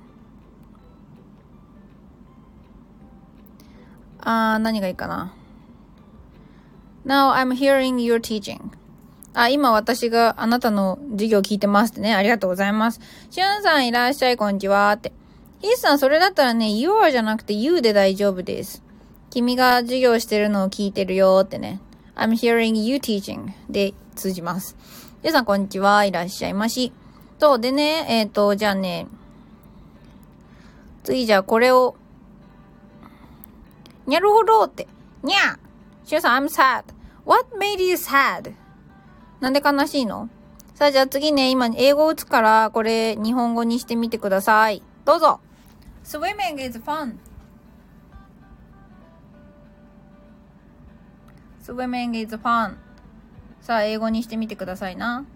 [4.20, 5.34] あー、何がいいかな。
[7.04, 8.60] Now I'm hearing your teaching.
[9.34, 12.14] あ、今私があなたの授業聞いてますってね。
[12.14, 13.00] ありがとうございます。
[13.30, 15.12] しゅんさんいらっしゃい、こんにちはって。
[15.60, 18.82] ヒーさん、それだったらね、you are じゃなくて you で大丈夫です。
[19.30, 21.80] 君が授業してるのを聞いてるよってね。
[22.16, 24.74] I'm hearing you teaching で通じます。
[25.22, 26.06] 皆さん、こんにちは。
[26.06, 26.92] いらっしゃいまし。
[27.38, 29.06] と、でね、えっ、ー、と、じゃあね、
[31.04, 31.94] 次じゃあこれを、
[34.06, 34.88] にゃるほどって、
[35.22, 35.58] にゃ
[36.06, 36.84] しゅうさん、I'm sad.
[37.26, 38.54] What made you sad?
[39.40, 40.30] なんで悲しいの？
[40.74, 44.82] さあ、じゃあ次ね、今英語打つから、これ日本語にしてみてください。
[45.04, 45.40] どうぞ
[46.02, 47.16] !Swimming is fun.
[51.68, 52.76] Swimming is fun.
[53.60, 55.26] さあ、英語にしてみてくださいな。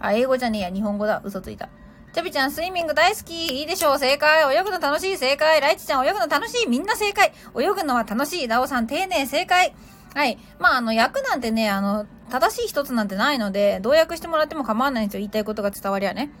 [0.00, 1.22] あ、英語じゃねえや、日本語だ。
[1.24, 1.68] 嘘ついた。
[2.12, 3.60] チャビちゃん、スイミング大好き。
[3.60, 3.98] いいでしょう。
[4.00, 4.52] 正解。
[4.52, 5.16] 泳ぐの楽しい。
[5.16, 5.60] 正解。
[5.60, 6.68] ライチちゃん、泳ぐの楽しい。
[6.68, 7.32] みんな正解。
[7.56, 8.48] 泳ぐのは楽しい。
[8.48, 9.26] ダオさん、丁寧。
[9.26, 9.76] 正解。
[10.12, 10.36] はい。
[10.58, 15.20] まあ、あの、役なんてね、あの、正しい一つなんてないので、どう訳してもらっても構わないんですよ。
[15.20, 16.32] 言いたいことが伝わりゃね。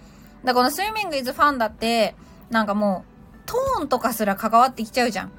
[0.42, 2.16] だからこのスイミングイズファンだって、
[2.50, 3.04] なんかも
[3.36, 5.32] う、トーンとかすら関わってきちゃうじゃん。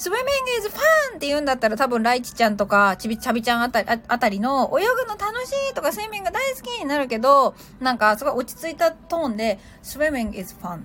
[0.00, 0.24] スウィミン
[0.62, 10.80] グ is fun って言うんだったら多分ライチちゃんとかちびちゃびちゃんあたりあたりの泳ぐの楽しいとかスイミング大好きになるけど、なんかすごい落ち着いたトーンで swimming is fun っ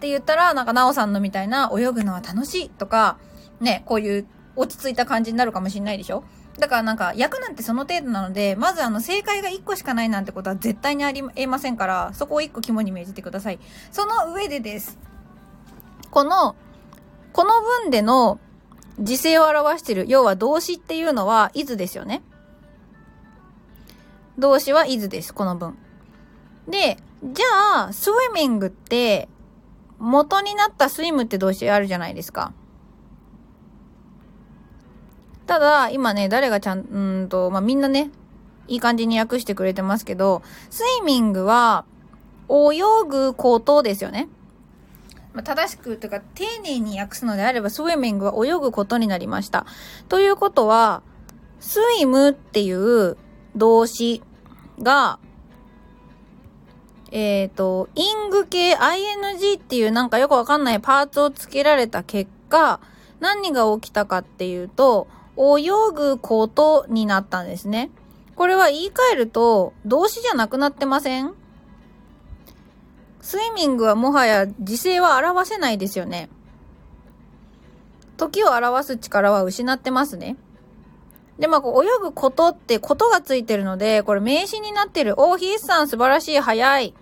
[0.00, 3.20] て言ったらなんかなおさんのみたいな泳ぐのは楽しいとか、
[3.60, 4.26] ね、こういう
[4.56, 6.24] 落ち着いた感じになるかもしんないでしょ？
[6.58, 13.60] だからなんか役なんてその程度なので、まずあの正解が1個しかないなんてことは絶対にありえませんから、そこを1個肝に銘じてください。
[13.92, 14.98] その上でです。
[16.10, 16.56] この、
[17.32, 18.40] この文での
[18.98, 22.22] 時勢を表している、要は動詞っていうのは、is ですよね。
[24.38, 25.76] 動詞は is です、この文。
[26.68, 29.28] で、じゃあ、スウィミングって、
[29.98, 32.52] 元になったスイムって動詞あるじゃないですか。
[35.46, 38.10] ただ、今ね、誰がちゃん、うんと、まあ、みんなね、
[38.68, 41.84] いい感じに訳してくれてますけど、スイミングは、
[42.48, 44.28] 泳ぐことですよね。
[45.36, 49.66] まあ、正しくというか、丁寧に訳すのであれば、スイミングは泳ぐことになりました。
[50.08, 51.02] ということは、
[51.60, 53.18] スイムっていう
[53.54, 54.22] 動詞
[54.80, 55.18] が、
[57.12, 62.80] えっ、ー、と、イング系 ing っていうなんかよくわかんないパーツを付けられた結果、
[63.20, 67.90] 何が起きたかっていうと、泳ぐことになったんですね。
[68.36, 71.34] これは言い換えると、動詞じゃなくなってません？
[73.26, 76.28] スイミングはもはや時勢は表せないですよね。
[78.16, 80.36] 時を表す力は失ってますね。
[81.40, 85.20] で、まあ、こう、泳ぐことってことがついてるので、これ名詞になってる。
[85.20, 86.94] おー、ヒースさん素晴らしい、早い。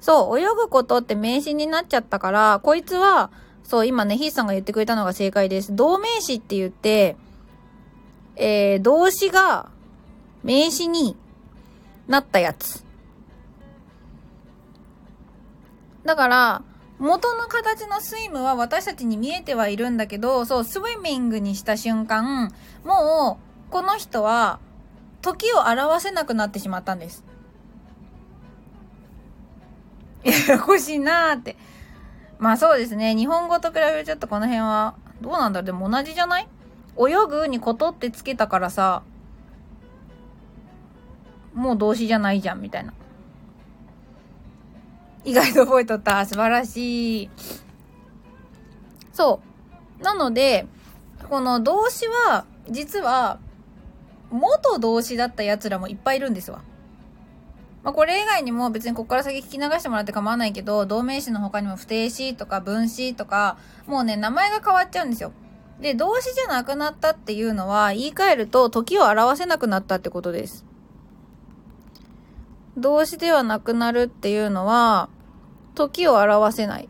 [0.00, 3.30] そう、泳ぐことって名詞になっちゃったから、こいつは、
[3.62, 5.76] そう、今ね、ヒースさんが言ってくれたのが正解です。
[5.76, 7.16] 動名詞って言って、
[8.34, 9.68] えー、動詞が
[10.42, 11.16] 名詞に
[12.08, 12.84] なったやつ。
[16.04, 16.62] だから、
[16.98, 22.52] 元の形のスイムは私たちに見えてはいるんだけど、そう、スイミングにした瞬間、
[22.84, 24.60] もう、この人は、
[25.20, 27.24] 時を表せなくなってしまったんです。
[30.24, 31.56] ややこしいなーって。
[32.38, 33.14] まあそうですね。
[33.14, 36.48] 日本語と比べるちょっとこの辺は、どうなんだろうでも同じじゃない？
[36.98, 39.02] 泳ぐにことってつけたからさ、
[41.54, 42.92] もう動詞じゃないじゃん、みたいな。
[45.24, 46.24] 意外と覚えとった。
[46.26, 47.30] 素晴らしい。
[49.12, 49.40] そ
[50.00, 50.02] う。
[50.02, 50.66] なので、
[51.28, 53.38] この動詞は、実は、
[54.30, 56.62] 元動詞だった奴らもいっぱいいるんですわ。
[57.82, 65.32] まあ、これ以外にも別にここから先聞き流してもらって構わないけど、動名詞の他にも不定詞とか分詞とか、もうね、名前が変わっちゃうんですよ。
[65.80, 70.64] で、動詞じゃなくなったっていうのは、言い換えると、時を表せなくなったってことです。
[72.76, 75.08] 動詞ではなくなるっていうのは、
[75.74, 76.88] 時を表せない。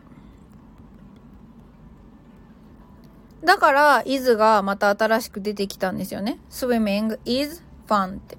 [3.43, 6.39] だから、is がまた新しく出てきたんですよね。
[6.49, 8.37] swimming is fun って。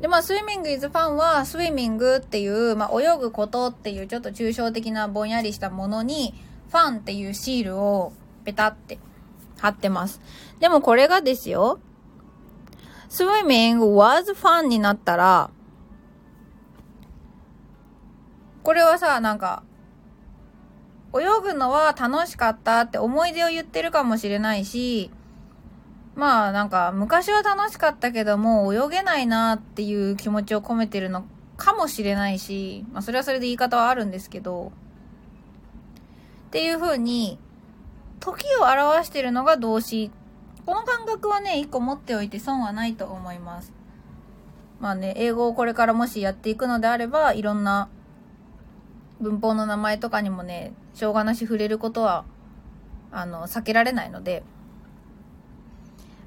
[0.00, 6.34] で、まあ、スイミング is fun は、スイミングっていう、まあ、泳ぐことっていうちょっと抽象的なぼんやりしたものに、
[6.68, 8.12] ファンっていうシールを
[8.44, 8.98] ペタって
[9.58, 10.20] 貼ってます。
[10.60, 11.80] でもこれがですよ、
[13.08, 15.50] swimming was fun になったら、
[18.66, 19.62] これはさ、なんか、
[21.14, 25.12] 泳ぐのは楽しかったって思い出を言ってるかもしれないし、
[26.16, 31.24] まあなんか昔は楽しかったけども泳げないなっていう気持ちを込めてるの
[31.56, 34.72] かもしれないし、まあそれはそれで言い方はあるんですけど、
[36.48, 37.38] っていう風に
[38.18, 40.10] 時を表してるのが動詞。
[40.66, 43.72] この感覚はね、一個持っておいて損はないと思います。
[44.80, 47.88] まあね、英語をこれからもしやっていくのであれば、いろんな
[49.20, 52.24] 文法の名前とかにもね、しょうがなし触れることは、
[53.10, 54.42] あの、避けられないので。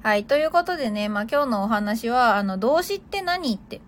[0.02, 0.24] はい。
[0.24, 3.80] ということでね、まあ今日のお話は、あの、動詞って何って。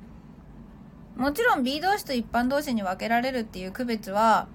[1.17, 4.47] もちろん B 動詞と一般動詞に分けられるっていう区別は、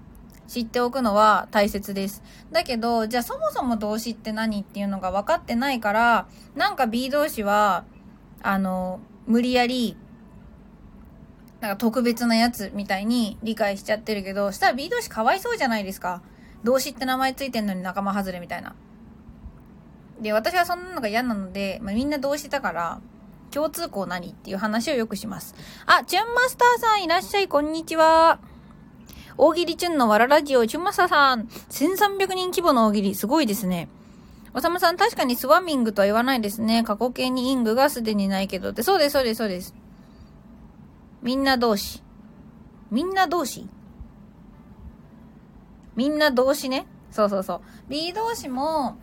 [0.48, 2.24] 知っておくのは大切です。
[2.52, 7.84] だけど、じゃあそもそも動詞って何っていうのが分かってないから、なんか B 動詞は、
[8.42, 9.98] あの、無理やり、
[11.62, 16.22] なんか特別なやつみたいに理解しちゃってるけど、したら B 動詞かわいそうじゃないですか。
[16.64, 18.76] 動詞って名前ついてんのに仲間外れみたいな。
[20.22, 23.02] で、私はそんなのが嫌なので、まあ、みんな動詞だから、
[23.52, 25.56] 共通項何っていう話をよくします。
[25.86, 28.40] あ、チュンマスターさんいらっしゃい、こんにちは。
[29.38, 31.48] 大喜利チュンのわらラジオ、チュンマサさん。
[31.70, 33.88] 1300人規模の大喜利、すごいですね。
[34.54, 36.84] おさむさん、確かにスワミングとは言わないですね。
[36.84, 38.82] 過去形にイングがすでにないけどって。
[38.82, 39.76] そうです、そうです、そうです。
[41.28, 42.02] みんな同士。
[42.90, 43.68] みんな同士？
[45.94, 46.88] みんな同士ね。
[47.12, 47.62] そうそうそう。
[47.90, 48.96] B 同士も、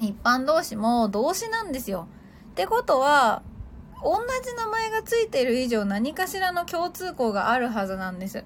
[0.00, 2.08] 一般動詞も動詞なんですよ。
[2.52, 3.42] ってことは、
[4.02, 8.42] 同じ名前がついてる以上何かしらの共通項があるはずなんです。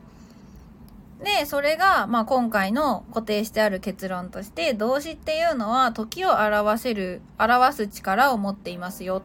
[1.23, 9.23] で、それが、まあ、今回の固定してある結論として、動詞っていうのは時を表せる、表す力を持っていますよ。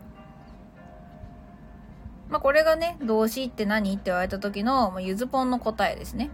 [2.30, 3.92] まあ、これがね、動詞って何？
[3.94, 6.30] って言われた時の、まあ、ゆずぽんの答えですね。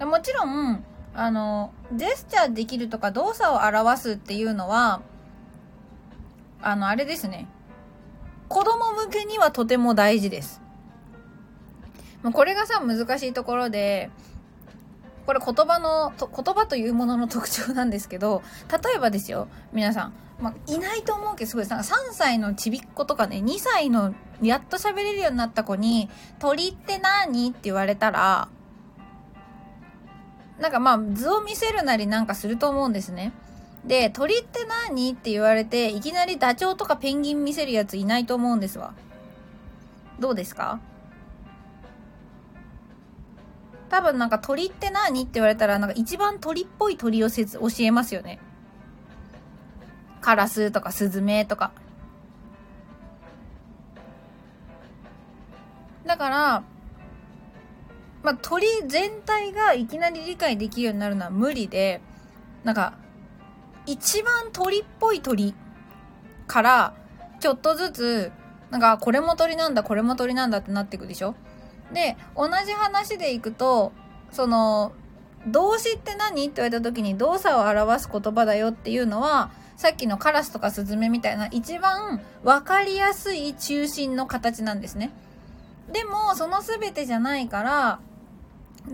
[0.00, 0.82] もちろん、
[1.14, 5.02] あの、ジェスチャーできるとか動作を表すっていうのは、
[6.62, 7.46] あの、あれですね。
[8.48, 10.62] 子供向けにはとても大事です。
[12.32, 14.10] これがさ、難しいところで、
[15.30, 20.12] これ言葉の、言葉というものの特徴なんですけど、例えばですよ、皆さん。
[20.40, 24.12] まあ、いないと思うけど、すごいさ、3歳のちびっ子とかね、2歳の
[24.42, 26.10] やっと喋れるようになった子に、
[26.40, 28.48] 鳥って何って言われたら、
[30.58, 33.32] なんかまあ図を見せるなりなんかすると思うんですね。
[33.84, 38.94] で、鳥って何って言われて、いきなりダチョウとかペンギン見せるやついないと思うんですわ。
[40.18, 40.80] どうですか？
[43.90, 48.38] 多分なんか鳥って何って言われたら、なんか一番鳥っぽい鳥をせ教えますよね。
[50.20, 51.72] カラスとかスズメとか。
[56.06, 56.62] だから、
[58.22, 62.00] まあ、鳥全体がいきなり理解できるようになるのは無理で、
[62.62, 62.94] なんか、
[63.86, 65.54] 一番鳥っぽい鳥
[66.46, 66.94] から、
[67.40, 68.32] ちょっとずつ、
[68.70, 71.34] なんか、これも鳥なんだ、これも鳥なんだってなっていくでしょ
[71.92, 73.92] で、同じ話でいくと、
[74.32, 74.92] その、
[75.46, 76.44] 動詞って何？
[76.44, 85.10] って言われた時に動作を表す言葉だよっていうのは、さっきのカラスとかスズメみたいな一番わかりやすい中心の形なんですね。
[85.90, 88.00] でも、その全てじゃないから、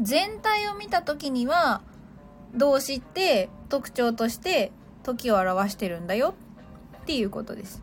[0.01, 1.81] 全体を見た時には
[2.55, 4.73] 動詞って特徴として
[5.03, 6.35] 時を表してるんだよ
[7.03, 7.83] っていうことです。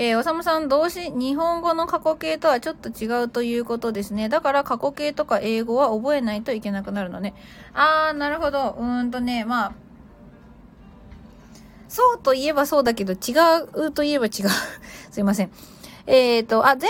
[0.00, 4.28] えー、おさむさん、動詞、日本語の過去形とはちょっと違うということですね。
[4.28, 7.34] だから過去形とか英語は覚えないといけなくなるのね。
[7.74, 8.76] あー、なるほど。
[8.78, 9.72] うーんとね、まあ、
[11.88, 13.34] そうといえばそうだけど、違
[13.74, 14.30] うといえば違う。
[15.10, 15.50] すいません。
[16.06, 16.88] えっ、ー、と、あ、全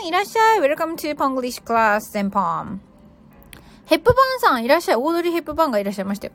[0.00, 0.58] 本いらっしゃい。
[0.58, 2.80] Welcome to Ponglish Class 全本。
[3.86, 4.96] ヘップバーンさんいらっしゃい。
[4.96, 6.32] オードリー・ヘップバーンがいらっしゃいましたよ。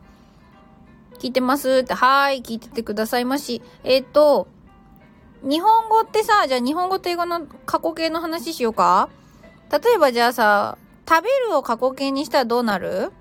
[1.19, 3.61] 聞いてますって、はーい、聞いててくださいまし。
[3.83, 4.47] えっ、ー、と、
[5.47, 9.09] 日本語ってさ、じゃあ日本語と英語の過去形の話しようか？
[9.71, 10.77] 例えばじゃあさ、
[11.07, 13.11] 食べるを過去形にしたらどうなる？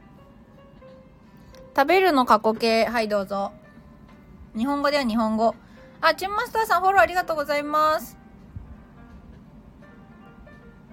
[1.76, 2.86] 食べるの過去形。
[2.86, 3.52] はい、どうぞ。
[4.56, 5.54] 日本語では日本語。
[6.00, 8.16] あ、チュンマスターさんフォローありがとうございます。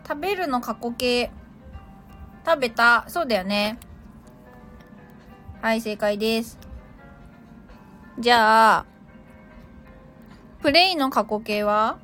[0.05, 1.31] 食べるの過去形。
[2.45, 3.05] 食べた。
[3.07, 3.79] そうだよね。
[5.61, 6.59] はい、正解です。
[8.19, 8.85] じゃあ、
[10.61, 11.97] プレイの過去形は？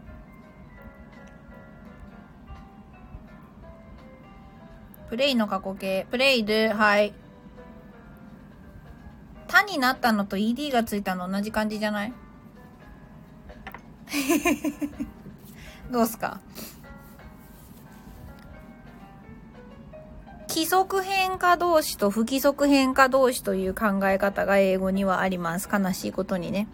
[5.10, 6.08] プレイの過去形。
[6.10, 7.14] プレイで、はい。
[9.47, 12.14] 他になったのと ED がついたの同じ感じじゃない？
[15.91, 16.39] どうすか？
[20.49, 25.70] 規則変化動詞と不規則変化動詞という考え方が英語にはあります。
[25.72, 26.68] 悲しいことにね。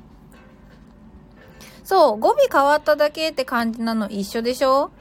[1.84, 4.92] そう、語尾変わっただけって感じなの一緒でしょ？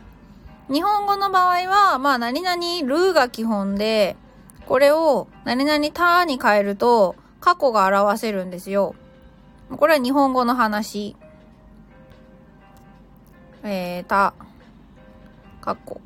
[0.69, 4.17] 日本語の場合は、まあ、何々ルーが基本で、
[4.67, 8.95] これを何々たに変えると、過去が表せるんですよ。
[9.77, 11.17] これは日本語の話。
[13.65, 14.35] えー、た、
[15.61, 16.01] 過去。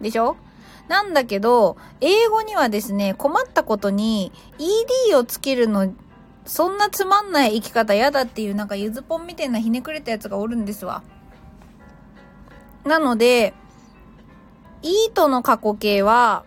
[0.00, 0.36] でしょ？
[0.88, 5.92] なんだけど、英語にはですね、困ったことに ED をつけるの、
[6.46, 11.02] そんなつまんない生き方嫌だっていうなんかゆずぽんみたいなひねくれたやつがおるんですわ。
[12.84, 13.54] なので、
[14.82, 16.44] イートの過去形は、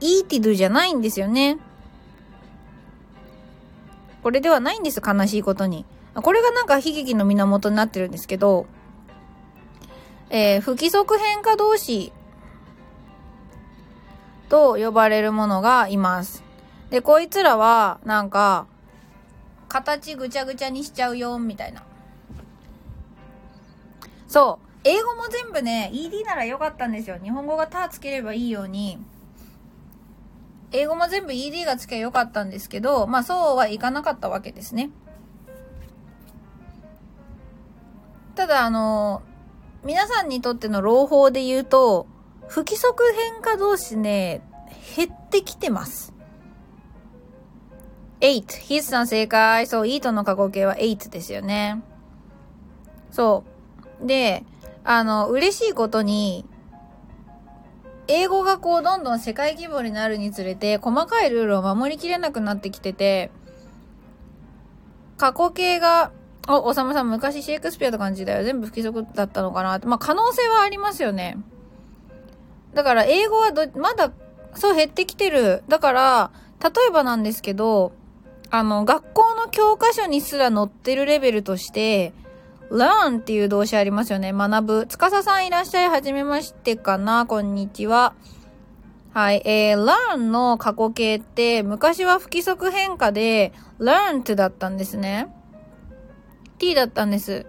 [0.00, 1.58] イーティドじゃないんですよね。
[4.22, 5.86] これではないんです、悲しいことに。
[6.14, 8.66] これがなんか悲劇の源になってるんですけど、
[10.28, 12.12] えー、不規則変化動詞
[14.48, 16.42] と呼ばれるものがいます。
[16.90, 18.66] で、こいつらは、なんか、
[19.68, 21.82] 形ぐちゃぐちゃにしちゃうよ、みたいな。
[24.28, 24.66] そう。
[24.84, 27.18] 英語も全部ね、ED ならよかったんですよ。
[27.22, 28.98] 日本語がたつければいいように。
[30.72, 34.90] 英語も全部 ED がつけばよかったんですけど、まあそうはいかなかったわけですね。
[38.34, 39.22] ただ、あの、
[39.84, 42.06] 皆さんにとっての朗報で言うと、
[42.48, 44.42] 不規則変化動詞ね、
[44.96, 46.15] 減ってきてます。
[48.26, 48.60] 8。
[48.60, 49.66] ヒスさん正解。
[49.66, 51.80] そう、イートの過去形は8ですよね。
[53.12, 53.44] そ
[54.02, 54.06] う。
[54.06, 54.44] で、
[54.84, 56.44] あの、嬉しいことに、
[58.08, 63.30] 英語がこうどんどん世界規模になるにつれて細かいルールを守りきれなくなってきてて、
[65.16, 66.12] 過去形が、
[66.48, 68.44] お、おさむさん昔シェイクスピアと感じだよ。
[68.44, 69.86] 全部不規則だったのかなって。
[69.86, 71.38] まあ可能性はありますよね。
[72.74, 74.12] だから英語はど、まだ、
[74.54, 75.62] そう減ってきてる。
[75.68, 76.30] だから、
[76.62, 77.92] 例えばなんですけど、
[78.50, 82.12] あの、学校の教科書にすら載ってるレベルとして、
[82.70, 84.32] learn っていう動詞ありますよね。
[84.32, 84.86] 学ぶ。
[84.88, 85.88] つかささんいらっしゃい。
[85.88, 87.26] はじめましてかな。
[87.26, 88.14] こんにちは。
[89.12, 89.42] はい。
[89.44, 95.28] えー、learn の過去形って、昔は不規則変化で、learned だったんですね。
[96.58, 97.46] t だったんです。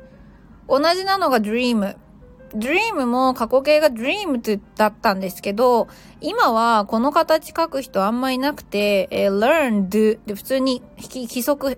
[0.67, 1.95] 同じなのが dream。
[2.55, 5.87] Dream も過去形が dreamed だったんですけど、
[6.21, 11.77] 今はこの形書く人あんまいなくて、えー、learned で普通に規則、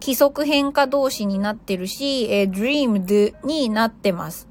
[0.00, 4.48] 規則変化動詞になってるし、えー、dreamed になってます。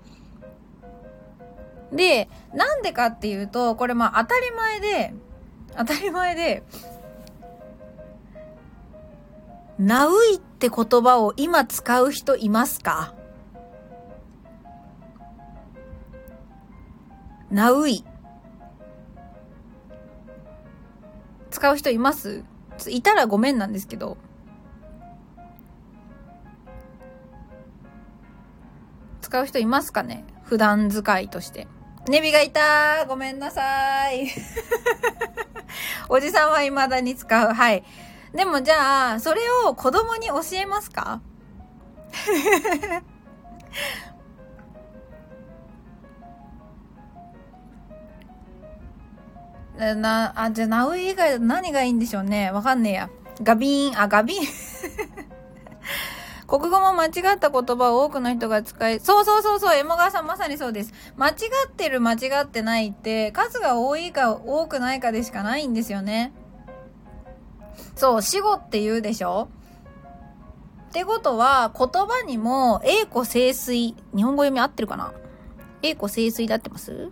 [1.91, 5.13] で、なんでかっていうと、これまあ当たり前で、
[5.78, 6.63] 当たり前で、
[9.80, 13.13] ナウイって言葉を今使う人いますか？
[17.53, 18.03] ナウイ。
[21.51, 22.43] 使う人います？
[22.87, 24.17] いたらごめんなんですけど。
[29.21, 30.25] 使う人いますかね？
[30.43, 31.67] 普段使いとして。
[32.09, 34.29] ネビがいたごめんなさい。
[36.09, 37.53] おじさんは未だに使う。
[37.53, 37.83] はい。
[38.33, 41.21] でもじゃあ、それを子供に教えますか？
[49.78, 52.51] な、あ、じゃあ、ナウイ以外何がいいんでしょうね。
[52.51, 53.09] わかんねえや。
[53.41, 54.45] ガビーン、あ、ガビーン
[56.47, 60.93] 国語も間違った言葉を多くの人が使い、そうそうそうそう、エモガさんまさにそうです。
[61.17, 61.34] 間違
[61.67, 66.32] ってる間違ってないって、数が多いか多くないかでしかないんですよね。
[67.95, 69.47] そう、死語って言うでしょ
[70.89, 75.11] ってことは、言葉にも、栄枯盛衰、日本語読み合ってるかな？
[75.82, 77.09] 栄枯盛衰だってます？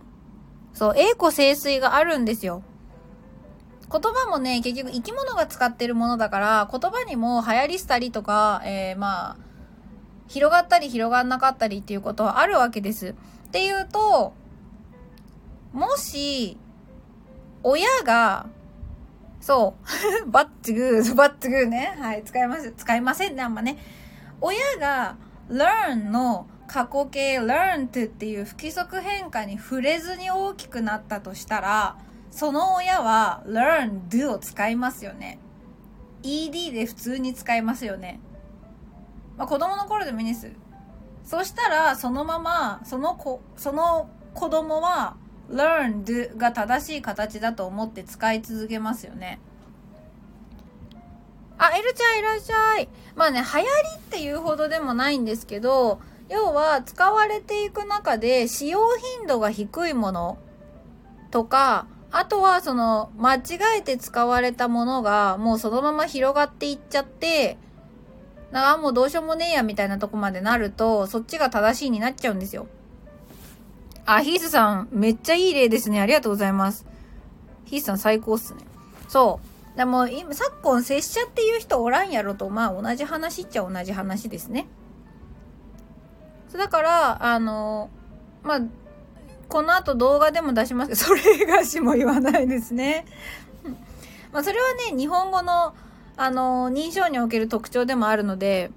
[0.74, 2.62] そう、栄枯盛衰があるんですよ。
[3.90, 9.36] 言葉もね、結局生き物が使ってるものだから、言葉にも流行りしたりとか、えー、まあ、
[10.28, 13.08] 広がったり広がんなかったりっていうことはあるわけです。
[13.08, 14.32] っていうと、
[15.74, 16.56] もし、
[17.62, 18.46] 親が、
[19.40, 19.74] そ
[20.24, 21.96] う、 バッチグー、バッチグーね。
[22.00, 22.72] はい、使います。
[22.72, 23.76] 使いませんね、あんまね。
[24.40, 25.16] 親が
[25.50, 31.98] learn の過去形 learned っていう不規則変化に触れずに大きくなったとしたら、
[32.30, 35.38] その親は learn do を使いますよね。
[36.22, 38.20] ed で普通に使いますよね。
[39.36, 40.50] まあ、子供の頃でもいいです。
[41.26, 45.16] そしたら、そのまま、その子、その子供は
[45.50, 49.40] learn do が正しい形だと思って使い続けますよね。
[51.58, 52.88] あ、エルちゃんいらっしゃい。
[53.14, 53.66] まあね、流行り
[53.98, 56.00] っていうほどでもないんですけど、
[56.32, 58.80] 要は使われていく中で使用
[59.18, 60.38] 頻度が低いもの
[61.30, 63.42] とか、あとはその間違
[63.78, 67.58] えて使われたものがもうそのまま広がっていっちゃって、
[68.54, 72.66] あもうどうしようもねえやみたいなとこまでなると、そっちが正しいになっちゃうんですよ。
[74.06, 76.00] あ、ヒースさん、めっちゃいい例ですね。
[76.00, 76.86] ありがとうございます。
[77.66, 78.60] ヒースさん最高っすね。
[79.06, 79.38] そ
[79.74, 79.76] う。
[79.76, 84.66] でも今、昨今拙者っていう人おらんやろと、まあ同じ話っちゃ同じ話ですね。
[86.58, 87.90] だから、あの、
[88.42, 88.60] まあ、
[89.48, 93.04] この後動画でも出しますけど、それがしも言わないですね。
[94.32, 95.74] まあ、それはね、日本語の、
[96.16, 98.70] あの、認証における特徴でもあるので、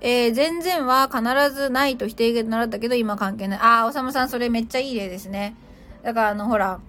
[0.00, 1.22] えー、全然は必
[1.54, 3.58] ずないと否定で習ったけど、今関係ない。
[3.58, 5.56] ああ、おさむさん、それめっちゃいい例ですね。
[6.02, 6.80] だから、あの、ほら、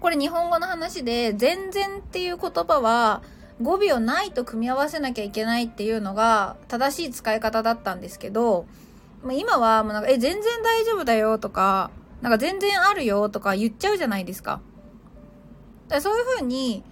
[0.00, 3.22] これ日本語の話で、全然っていう言葉は、
[3.62, 8.66] 語尾をないと組み合わせなきゃいけないっていうのが正しい使い方だったんですけど、
[9.24, 14.60] ま今はもうなんか、え、全然大丈夫だよとか、なんか全然あるよとか言っちゃうじゃないですか。
[15.88, 16.84] だからそういう風に、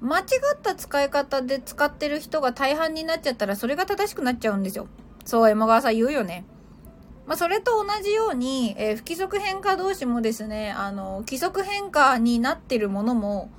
[0.00, 4.86] 間違った使い方で使ってる人が大半になっちゃったらそれが正しくなっちゃうんですよ。
[5.24, 6.44] そう、山川さん言うよね。
[7.26, 13.50] まあ、それと同じように、えー、不規則変化同士もですね、あの、規則変化になってるものも、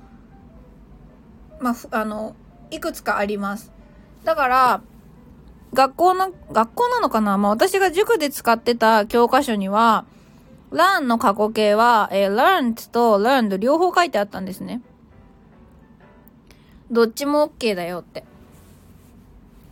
[1.60, 2.34] まあ、あの、
[2.70, 3.70] いくつかあります。
[4.24, 4.82] だから、
[5.72, 7.38] 学校の、学校なのかな？
[7.38, 10.04] まあ、私が塾で使ってた教科書には、
[10.72, 14.82] learn の過去形は、えー、learned と learned 両方書いてあったんですね。
[16.90, 18.24] どっちも OK だよって。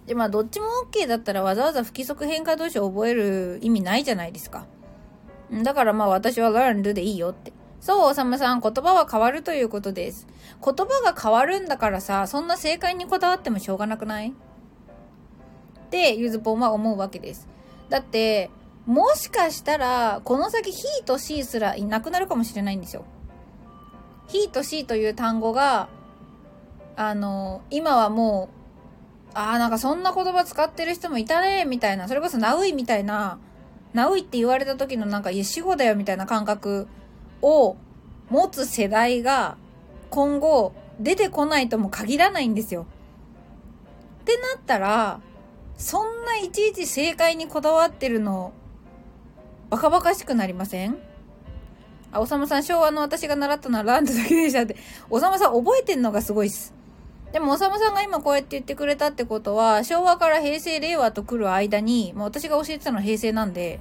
[0.07, 4.67] で、まあ、どっちも OK だったらわざわざ不規則変化動詞を覚える意味ないじゃないですか。
[5.51, 7.53] だからまあ私は learned でいいよって。
[7.81, 10.27] そう、おさむさん、言葉は変わるということです。
[10.65, 14.33] 言葉が変わるんだからさ、そんな正解にこだわってもしょうがなくない？
[15.89, 17.49] ってゆずぽんは思うわけです。
[17.89, 18.51] だって、
[18.87, 23.05] もしかしたら、この先 he と she すらいなくなるかもしれないんですよ。
[24.29, 25.89] he と she という単語が、
[26.97, 33.39] あの、今はもう、ああ、なんかそんな言葉使ってる人もいたね、みたいな、それこそナウイみたいな、
[33.95, 36.89] ナウイって言われた時のなんか、いや、死後だよ、みたいな感覚
[37.41, 37.77] を
[38.29, 39.57] 持つ世代が、
[40.11, 42.87] 今後、出てこないとも限らないんですよ。
[44.23, 45.21] ってなったら、
[45.79, 48.53] そんないちいち正解にこだわってるの、
[49.71, 50.99] バカバカしくなりません？
[52.11, 54.77] あ、おさむさん、昭和の私が習ったのはランドだけでしたって。
[55.09, 56.75] おさむさん覚えてんのがすごいっす。
[57.33, 63.79] でも、おさむさんが今こうやって言ってくれたってことは、昭和から平成、令和と来る間に、もう私が教えてたのは平成なんで、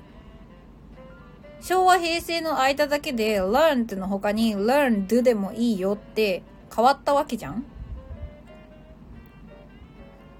[1.61, 6.43] 昭和、平成の間だけで、learn っての他に learn do でもいいよって
[6.75, 7.63] 変わったわけじゃん？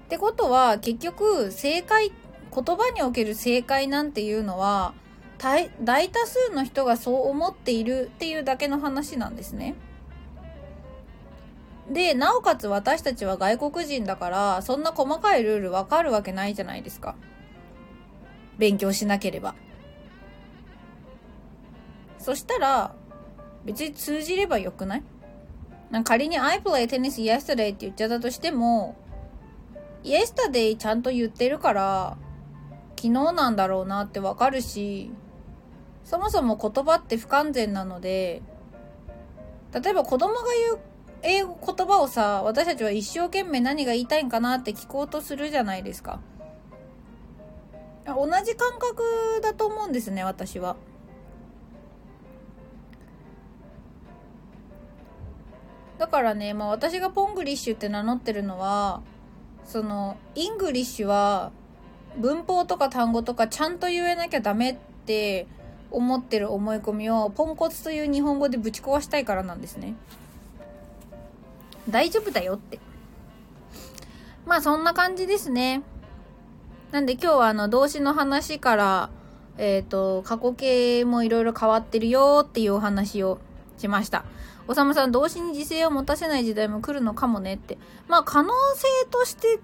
[0.08, 2.10] ってことは、結局、正解、
[2.54, 4.94] 言葉における正解なんていうのは、
[5.38, 9.74] 大多数の人がそう思っているっていうだけの話なんですね。
[11.90, 17.14] で、なおかつ私たちは外国人だから、そんな細かいルールわかるわけないじゃないですか。
[18.56, 19.54] 勉強しなければ。
[22.18, 22.94] そしたら、
[23.66, 25.02] 別に通じればよくない？
[26.04, 28.96] 仮に I play tennis yesterday って言っちゃったとしても、
[30.08, 32.16] yesterday ちゃんと言ってるから、
[32.96, 35.10] 昨日なんだろうなってわかるし、
[36.04, 38.42] そもそも言葉って不完全なので、
[39.72, 40.78] 例えば子供が言う
[41.22, 46.20] 英語言葉をさ、私たちは一生懸命何が言いたいんかなって聞こうとするじゃないですか。
[48.06, 50.76] 同じ感覚だと思うんですね、私は。
[55.98, 59.02] だからね、まあ私がポングリッシュって名乗ってるのは、
[59.68, 61.52] そのイングリッシュは
[62.16, 65.46] 文法とか単語とかちゃんと言えなきゃダメって
[65.90, 69.94] 思ってる思い込みをポンコツという日本語でぶち壊したいからなんですね。
[71.88, 72.78] 大丈夫だよって。
[74.46, 75.82] まあそんな感じですね。
[76.90, 79.10] なんで今日はあの動詞の話から、
[79.58, 83.38] えっ、ー、と、過去形もいろいろ変わってるよっていうお話を
[83.76, 84.24] しました。
[84.68, 87.78] おさむさん、動詞に時制を持たせない時代も来るのかもねって。
[88.06, 89.60] まあ、可能性として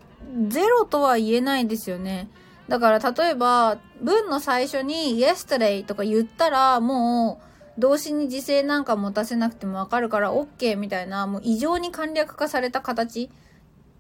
[0.48, 2.28] ゼロとは言えないですよね。
[2.68, 7.40] だから、例えば、文の最初に yesterday とか言ったら、も
[7.76, 13.30] う、動詞に自制なんか持たせなくてもわかるから OK みたいな、もう異常に簡略化された形。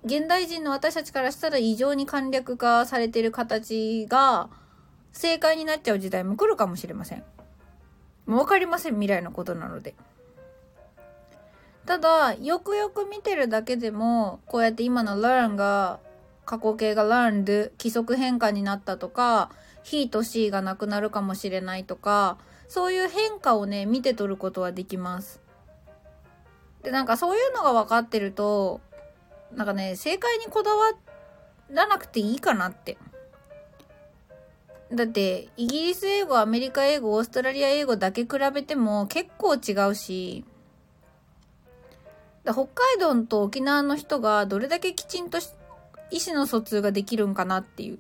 [0.04, 4.50] 現代人の私たちからしたら異常に簡略化されてる形が
[5.12, 7.24] 正解になっちゃう時代も来るかもしれません。
[8.26, 9.94] もうわかりません、未来のことなので。
[11.86, 16.00] ただ、よくよく見てるだけでも、こうやって今の learn が、
[16.46, 19.50] 過去形が learned、規則変化になったとか、
[19.84, 25.42] he と she がなくなるかもしれないとか、そういう変化をね、見て取ることはできます。
[26.82, 28.80] で、なんかそういうのが分かってると、
[29.52, 30.92] なんかね、正解にこだわ
[31.70, 32.96] らなくていいかなって。
[34.90, 40.44] だって、イギリス英語、アメリカ英語、オーストラリア英語だけ比べても結構違うし、
[42.52, 45.38] 北海道と沖縄の人がどれだけきちんと
[46.10, 47.98] 意思の疎通ができるんかなっていう。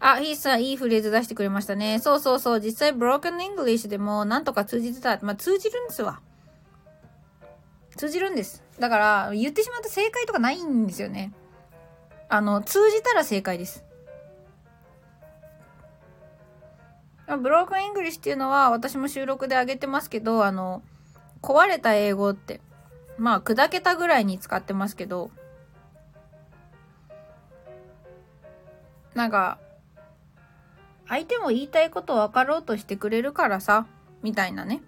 [0.00, 1.98] あ、ヒーさん、いいフレーズ出してくれましたね。
[1.98, 2.60] そうそうそう。
[2.60, 5.18] 実際、ブロークン・イングリッシュでも、なんとか通じてた。
[5.20, 6.20] まあ、通じるんですわ。
[7.96, 8.62] 通じるんです。
[8.78, 11.34] だから、言ってしまうと正解とかないんですよね。
[12.30, 13.84] あの、通じたら正解です。
[17.26, 20.82] ブロークン・イングリッシュっていうのは、私も収録で上げてますけど、あの、
[21.42, 22.62] 壊れた英語って、
[23.20, 25.30] まあ、砕けたぐらいに使ってますけど、
[29.14, 29.58] なんか、
[31.06, 33.86] 相手も言いたいこと分かろうとしてくれるからさ、
[34.22, 34.80] みたいなね。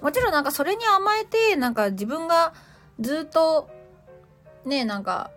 [0.00, 2.54] もちろんなんかそれに甘えて、なんか自分が
[2.98, 3.68] ずっと、
[4.64, 5.30] ね、なんか、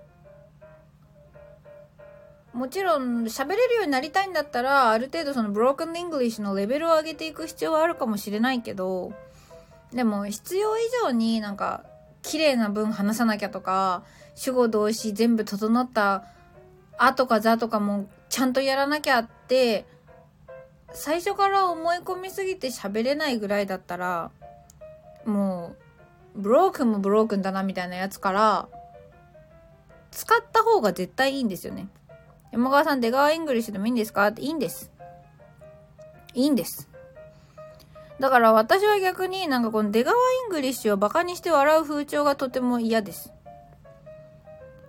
[2.54, 9.12] もちろん喋れるようになりたいんだったら、ある程度そのブロークン・イングリッシュのレベルを上げていく必要はあるかもしれないけど、
[9.94, 11.84] でも必要以上になんか
[12.22, 14.04] 綺麗な文話さなきゃとか
[14.36, 16.26] 主語動詞全部整った
[16.62, 19.86] 「a」とか「the」とかもちゃんとやらなきゃって
[20.94, 24.32] 最初から思い込みすぎて喋れないぐらいだったら
[25.26, 25.76] も
[26.36, 28.68] うブロークンもブロークンだなみたいなやつから
[30.12, 31.88] 使った方が絶対いいんですよね。
[32.52, 34.28] 山川さん、出川イングリッシュでもいいんですか？
[34.28, 34.92] っていいんです。
[36.34, 36.90] いいんです。
[38.20, 43.32] だから私は逆になんかこの出川イングリッシュをバカにして笑う風潮がとても嫌です。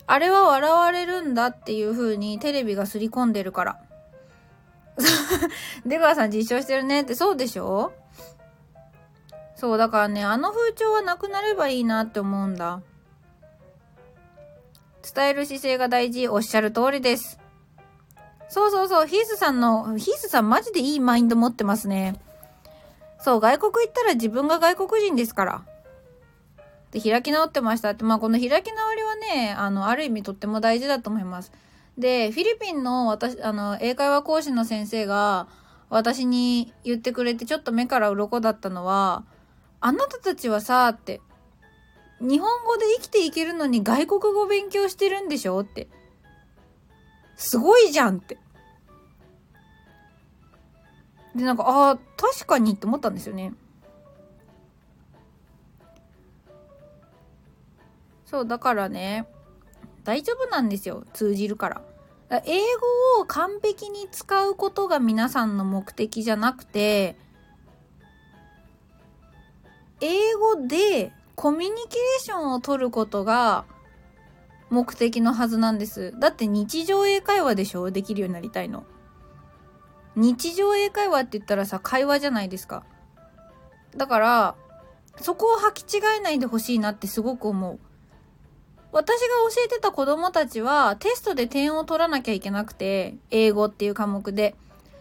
[0.07, 3.81] あれは笑われるんだっていう風にテレビが刷り込んでるから。
[5.87, 7.93] 出川さん実証してるねってそうでしょ？
[9.55, 12.81] そう、だからね、あの風潮はなくなればいいなって思うんだ。
[15.15, 17.39] 伝える姿勢が大事、おっしゃる通りです。
[18.49, 22.21] そうそうそう、ヒースさんの、ヒースさんマジでいいマインド持ってますね。
[23.21, 25.63] そう、外国行ったら自分が外国人ですから。
[26.91, 31.53] で、開き直ってましたって、まあこの開き直りはね、あの、ある意味とっても大事だと思います。
[31.99, 35.49] で、フィリピンの私、あの、英会話講師の先生が、
[35.91, 39.25] 私に言ってくれてちょっと目から鱗だったのは、
[39.81, 41.21] あなたたちはさ、って、
[42.21, 45.89] 日本語で生きていけるのに外国語勉強してるんでしょって。
[47.37, 48.39] すごいじゃんって。
[51.35, 53.53] で、なんか、ああ、確かにって思ったんですよね。
[58.27, 59.27] そう、だからね、
[60.05, 61.05] 大丈夫なんですよ。
[61.13, 61.83] 通じるから。
[62.45, 62.61] 英
[63.17, 67.17] 語を完璧に使うことが皆さんの目的じゃなくて、
[70.01, 73.65] 英語でコミュニケーションを取ることが
[74.71, 76.15] 目的のはずなんです。
[76.21, 77.91] だって日常英会話でしょ？
[77.91, 78.85] できるようになりたいの。
[80.17, 82.85] 日常英会話って言ったらさ、会話じゃないですか。
[83.97, 84.55] だから、
[85.21, 87.79] そこを履き違えないでほしいなってすごく思う。
[88.93, 94.57] 私が教えてた子供たちはテストで点を取らなきゃいけなくて、英語っていう科目で。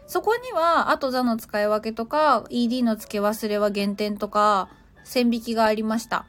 [0.05, 4.69] そこには、後座の使い分けとか、ED の付け忘れは減点とか、
[5.03, 6.25] 線引きがありました。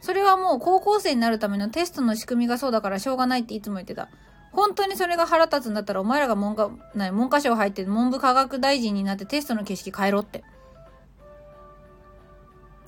[0.00, 4.08] それはもう高校生になるためのテストの仕組みがそうだからしょうがないっていつも言ってた。
[4.52, 10.44] 本当にそれが腹立つんだったらお前らが文科、な文科省入って文部科学大臣になってテストの形式変えろって。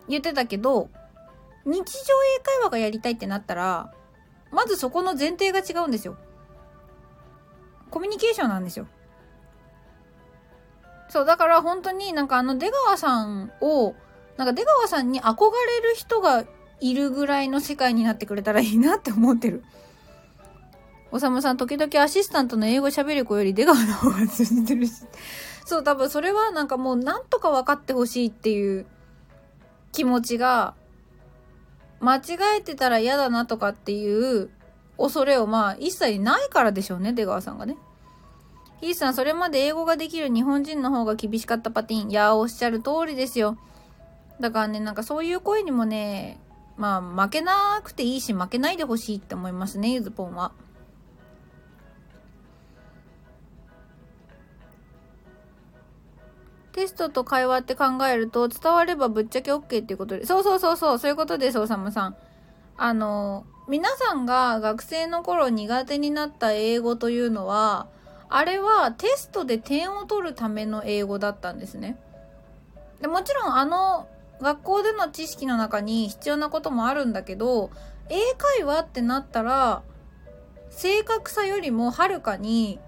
[0.09, 0.91] 言ってたけど、
[1.65, 3.93] 日常英会話がやりたいってなったら、
[4.51, 6.17] まずそこの前提が違うんですよ。
[7.91, 8.87] コミュニケーションなんですよ。
[11.09, 13.95] そう、だから本当になんかあの出川さんを、
[14.37, 15.51] なんか出川さんに憧
[15.83, 16.45] れる人が
[16.81, 19.63] いるぐらいの世界になってくれたらいいなって思ってる。
[21.13, 24.93] おさむさん、時々アシスタントの英語喋る子より出川の方が通じてるし。
[25.67, 28.87] そう、多分それはなんかもうなんとか分かってほしいっていう
[29.93, 30.75] 気持ちが
[32.01, 32.23] 間違
[32.59, 34.51] えてたら嫌だなとかっていう
[34.97, 37.77] 恐れをまあ一切ないからでしょうね、出川さんがね。
[38.81, 42.11] ヒースさん、それまで英語ができる日本人の方が厳しかったパティン。
[42.11, 43.59] いや、おっしゃる通りですよ。
[44.41, 46.41] だからね、なんかそういう声にもね、
[46.79, 50.53] まあ負けなくていいし負けないでほしいって思いますね、ゆずぽんは。
[56.73, 60.27] テストと会話って考えると伝わればぶっちゃけ OK っていうことで。
[60.27, 62.16] そうそうそうそう、そういうことです、おさむさん。
[62.77, 67.87] あの、皆さんが学生の頃苦手になった英語というのは、
[68.29, 71.99] あれはテストで点を取るための英語だったんですね。
[73.01, 74.07] でもちろんあの
[74.41, 77.70] 学校での知識の中に必要なこともあるんだけど、
[78.09, 79.83] 英会話ってなったら、
[80.70, 82.81] 正確さよりもはるかに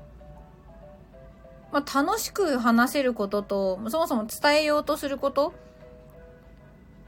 [1.75, 5.53] まあ、楽しく話せることと、そもそも伝えようとすること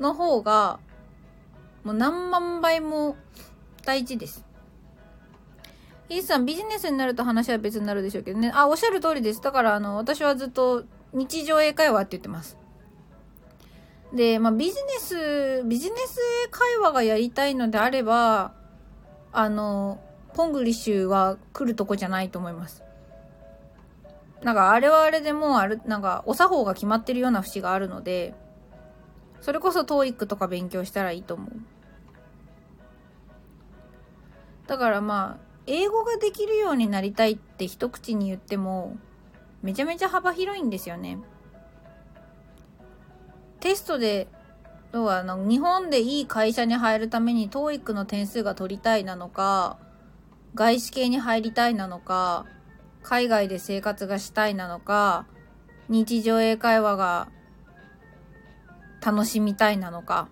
[0.00, 0.80] の方が、
[1.84, 3.14] もう何万倍も
[3.84, 4.44] 大事です。
[6.08, 8.50] イースさん、ビジネスになると話は別になるでしょうけどね。
[8.52, 9.40] あ、おっしゃる通りです。
[9.40, 12.58] だから、あの、私はずっと日常英会話って言ってます。
[14.12, 18.52] で、まあ、ビジネス、ビジネス英会話がやりたいのであれば、
[19.30, 20.00] あの、
[20.34, 22.82] ポングリッシュは来るとこじゃないと思います。
[24.46, 28.32] なんかあれはあれでもうある、なんかお作法が決まってるような節があるので、
[29.40, 31.50] それこそ TOEIC とか勉強したらいいと思う。
[34.68, 38.96] だからまあ、英語ができるようになりたいって一口に言っても、
[39.62, 41.18] めちゃめちゃ幅広いんですよね。
[43.58, 44.28] テストで、
[44.92, 49.76] 要はあの日本でいい会社に入るために TOEIC の点数が取りたいなのか、
[50.54, 52.46] 外資系に入りたいなのか、
[53.06, 55.26] 海外で生活がしたいなのか、
[55.88, 57.28] 日常英会話が
[59.00, 60.28] 楽しみたいなのか。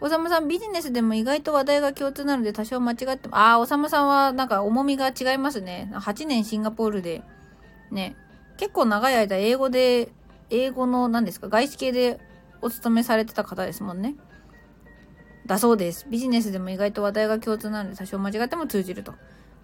[0.00, 5.92] おさむさん、ビジネスでも意外と話題が共通なので多少間違っても、ああ、おさむさんはなんか重みが違いますね。
[5.94, 7.22] 8年シンガポールで、
[7.92, 8.16] ね、
[8.56, 10.08] 結構長い間英語で、
[10.50, 12.18] 英語の何ですか、外資系で
[12.62, 14.16] お勤めされてた方ですもんね。
[15.46, 16.08] だそうです。
[16.10, 19.14] ビジネスでも意外と話題が共通なので多少間違っても通じると。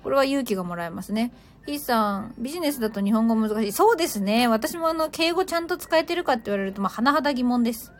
[0.07, 1.32] これは勇気がもらえますね。
[1.66, 3.72] ヒーさん、ビジネスだと日本語難しい。
[3.72, 4.46] そうですね。
[4.46, 7.90] 私もあの、敬語ちゃんと使えてるかって言われると、まあ、甚だ疑問です。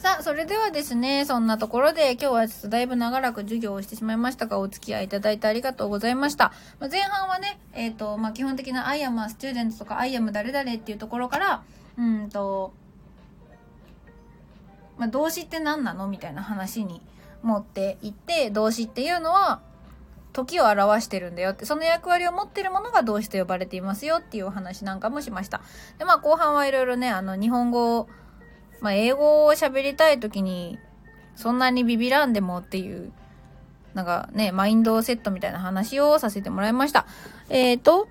[0.00, 6.52] さあ、それではですね、そんなところで今日はちょっとだいぶ長らく授業をしてしまいましたが、お付き合いいただいてありがとうございました。
[6.80, 11.62] まあ、前半はね、えっ、ー、と、まあ、基本的な I am a student とか I am 誰々っていうところから、
[11.96, 12.72] うんと、
[14.96, 16.08] まあ、動詞って何なの？
[16.08, 17.00] みたいな話に
[17.44, 19.60] 持っていって、動詞っていうのは、
[20.38, 25.60] 時を表してるんだよって、その役割を持ってるものが動詞と呼ばれていますよっていうお話なんかもしました。
[25.98, 28.06] で、まあ後半はいろいろね、あの日本語、
[28.80, 30.78] まあ英語を喋りたい時に、
[31.34, 33.12] そんなにビビらんでもっていう、
[33.94, 37.06] なんかね、マインドセットみたいな話をさせてもらいました。
[37.48, 38.06] えっ、ー、と、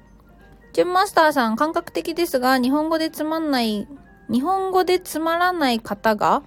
[0.74, 3.88] ジュンマスターさん、感覚的ですが、日本語でつまんない、
[4.30, 6.44] 日本語でつまらない方が、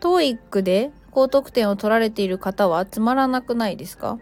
[0.00, 4.18] TOEIC で高得点を取られている方はつまらなくないですか？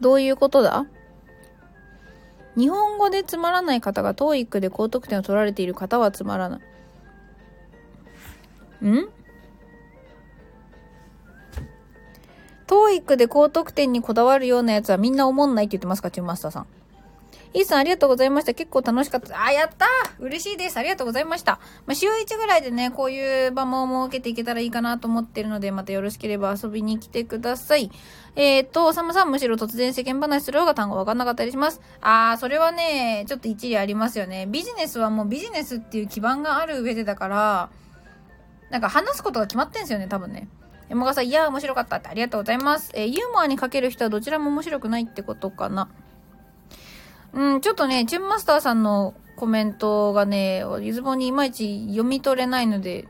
[0.00, 0.86] どういうことだ？
[2.56, 6.60] 日本語でつまらない方が TOEIC で高得点を取られている方はつまらな
[8.82, 8.86] い。
[8.86, 9.08] ん
[12.66, 16.66] ?TOEIC で高得点にこだわるようなやつはみんなおもんないって言ってますか、チューマスターさん。
[17.54, 18.54] イーさんありがとうございました。
[18.54, 19.42] 結構楽しかった。
[19.42, 19.86] あ、やった
[20.18, 20.76] 嬉しいです。
[20.76, 21.60] ありがとうございました。
[21.86, 27.90] まあ、週1ぐらいでね、こういう場も設けていけたらいいかなと思ってるので、またよろしければ遊びに来てください。
[28.34, 31.80] えっ、と、おさむさんむしろ突然世間話する方が単語わかんなかったりします。
[32.00, 34.46] あー、それはね、ちょっと一理ありますよね。
[34.46, 37.70] ビジネスはもうビジネスっていう基盤がある上でだから、
[38.70, 40.48] なんか話すことが決まってんすよね、多分ね。
[40.88, 42.92] 山川さん、いや、面白かったってありがとうございます。
[42.94, 45.88] えー、ユーモアにかける人はどちらも面白くないってことかな。
[47.36, 53.06] うん、ちょっとね、チュンマスターさんのコメントがね、ゆずぼにいまいち読み取れないので、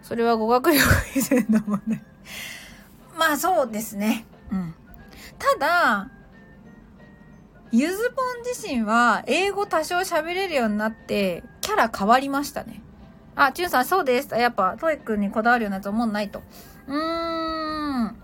[0.00, 0.82] それは語学力
[1.14, 2.02] 以前のもんね。
[3.18, 4.24] まあそうですね。
[4.50, 4.74] うん。
[5.38, 6.08] ただ、
[7.70, 12.80] ゆずぽん自身は英語多少喋れるようになって、キャラ変わりましたね。
[13.34, 14.34] あ、チュンさんそうです。
[14.34, 16.42] やっぱ、 TOEIC にこだわるようなやつ思んないと。
[16.86, 18.16] うーん。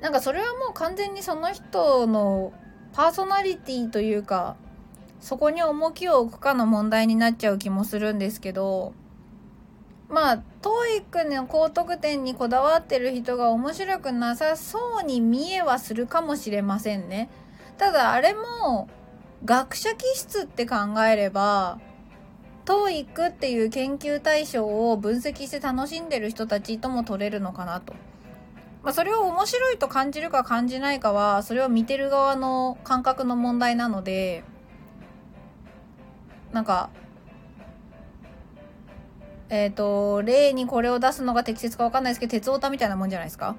[0.00, 2.54] なんかそれはもう完全にその人の
[2.92, 4.56] パーソナリティというか、
[5.20, 8.92] そこに重きを置くかの問題になっちゃう気もするんですけど、
[10.08, 17.30] まあ、TOEIC の高得点にこだわってる人が面白くなさそうに見えはするかもしれませんね。
[17.78, 18.88] ただ、あれも、
[19.44, 20.76] 学者気質って考
[21.06, 21.78] えれば、
[22.64, 27.94] TOEIC っていう研究対象を分析して楽しんでる人たちとも取れるのかなと。
[28.82, 34.42] まあ、それを面白いと感じるか感じないかは、それを見てる側の感覚の問題なので、
[36.52, 36.90] なんか、
[39.50, 43.56] えっ、ー、と、例にこれを出すのが適切かわかんないですけど、鉄オタみたいなもんじゃないですか？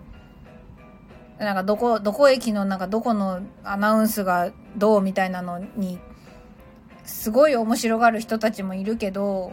[1.38, 6.00] なんかどこ、どこ駅のなんかどこのアナウンスがどうみたいなのに、
[7.04, 9.52] すごい面白がる人たちもいるけど、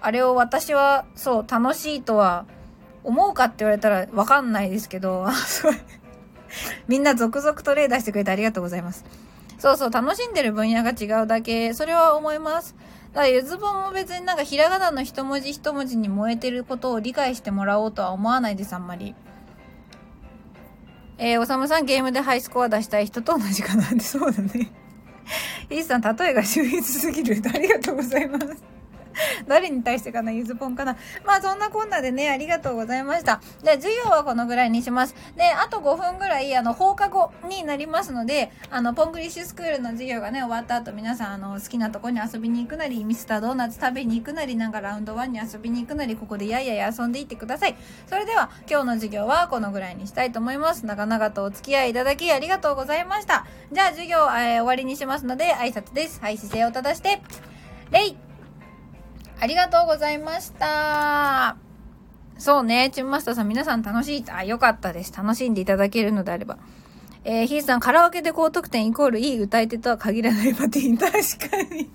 [0.00, 2.46] あれを私はそう楽しいとは
[3.08, 5.26] 思うかって言われたらわかんないですけど、
[6.88, 9.06] みんな続々と例出してくれてありがとうございます。
[9.58, 12.76] そうそう、楽しんでる分野が違うだけ、それは思います。
[13.14, 19.14] だからゆずぼんも別になんかひらがなの一文字一文字に燃えてることを理解してもらおうとは思わないです、あんまり。
[21.16, 24.70] えー、おさむさんゲームでハイスコア出したい人と同じかなって、そうだね。
[25.70, 27.42] イーさん、例えが秀逸すぎる。
[27.52, 28.77] ありがとうございます。
[29.46, 33.40] 誰に対してかなゆずぽんかなまあそんなこんなでね、ありがとうございました。
[33.62, 35.14] で、授業はこのぐらいにします。
[35.36, 47.76] で、あと5分ぐらい、あの、放課後になりますので、あの、ポングリッシュスクールの授業がね、終わった後、皆さん、あの、好きなとこに遊びに行くなり、ミスタードーナツ食べに行くなり、なんかラウンド1に遊びに行くなり、ここでやいやい遊んでいってください。
[48.06, 50.86] それでは、今日の授業はこのぐらいにしたいと思います。
[50.86, 53.46] 長々とお付き合いいただきありがとうございました。
[53.72, 56.20] じゃあ、授業、えー、終わりにしますので、挨拶です。
[56.20, 57.20] はい、姿勢を正して、
[57.90, 58.27] 礼
[59.40, 61.56] ありがとうございました。
[62.38, 64.24] そうね、チュンマスターさん皆さん楽しい。
[64.30, 65.12] あ、よかったです。
[65.16, 66.58] 楽しんでいただけるのであれば。
[67.24, 70.96] えー、ヒーさん、カラオケで高得点イコールいい歌い手とは限らないパティン。
[70.96, 71.90] 確かに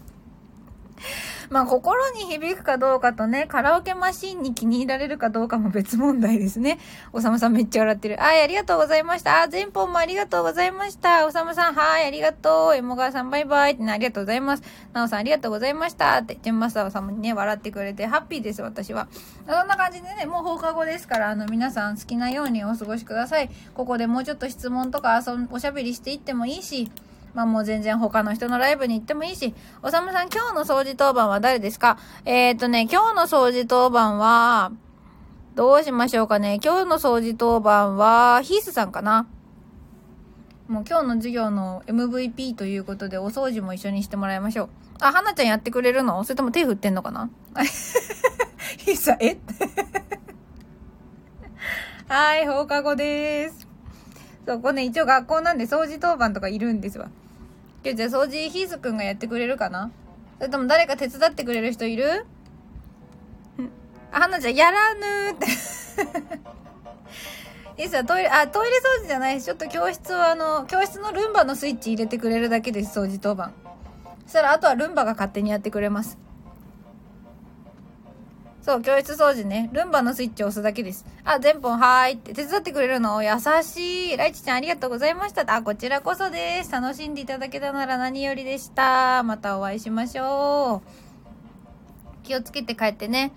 [1.54, 6.80] まあ、心に響くかどうかとね、カラオケマシンに気に入られるかどうかも別問題ですね。
[7.12, 8.18] おさむさんめっちゃ笑ってる。
[8.18, 9.44] はい、ありがとうございました。
[9.44, 11.28] あ、前方もありがとうございました。
[11.28, 12.76] おさむさん、はい、ありがとう。
[12.76, 14.64] えもがわさん、バイバイってね、ありがとうございます。
[14.94, 16.18] なおさん、ありがとうございました。
[16.18, 19.08] って、ジェンマスターさんもね、笑ってくれて、ハッピーです、私は。
[19.46, 23.52] そんな感じでね、もう放課後ですから、あの、皆さん好きなようにお過ごしください。
[23.76, 26.90] ここでもうちょっと質問とか、そおしゃべりしていってもいいし、
[27.34, 31.98] まあもう全然他の人のライブに行ってもいいし、おさむさん今日の掃除当番は誰ですか？
[32.26, 34.72] えっ、とね、今日の掃除当番は、
[35.56, 36.60] どうしましょうかね？
[36.64, 39.28] 今日の掃除当番は、ヒースさんかな？
[40.68, 44.70] もう今日の授業の MVP ということでお掃除も一緒にしてもらいましょう。
[45.02, 46.24] あ、はなちゃんやってくれるの？
[46.24, 47.30] それとも手振ってんのかな？
[48.78, 49.38] ヒースさん、え？
[52.08, 53.68] はい、放課後です。
[54.46, 57.10] そ、こね、一応学校なんで掃除当番とかいるんですわ。
[57.84, 59.92] 今日じゃあ掃除ヒースくんがやってくれるかな？
[60.38, 62.26] それとも誰か手伝ってくれる人いる？
[64.12, 65.48] あ、はなちゃん、やらぬーって
[67.82, 73.54] いいっすよ、トイレ、あ、トイレ掃除じゃないし、ちょっと教室はあの、教室のルンバのスイッチ入れてくれるだけです、掃除当番。
[74.26, 76.18] そしたら、あとはルンバが勝手にやってくれます。
[78.64, 79.70] そう、教室掃除ね。
[79.74, 81.06] ルンバのスイッチを押すだけです。
[81.26, 82.34] あ、全本はーいって。
[82.34, 83.22] 手伝ってくれるの？
[83.22, 84.18] 優しい。
[84.18, 85.44] ライチちゃんありがとうございました。
[85.54, 86.72] あ、こちらこそです。
[86.72, 89.22] 楽しんでいただけたなら何よりでした。
[89.24, 92.26] またお会いしましょう。
[92.26, 93.34] 気をつけて帰ってね。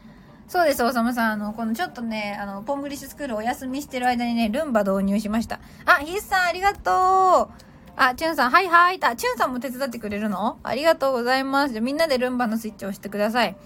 [0.46, 1.32] そうです、おさむさん。
[1.32, 5.58] あの、このちょっとね、あの、ポングリッシュスクールお休みしてる間にね、ルンバ導入しました。
[5.86, 7.62] あ、ヒスさんありがとう。
[7.96, 9.00] あ、チュンさん、はいはい。
[9.02, 10.60] あ、チュンさんも手伝ってくれるの？
[10.62, 11.72] ありがとうございます。
[11.72, 13.56] じゃみんなでルンバのスイッチを押してください。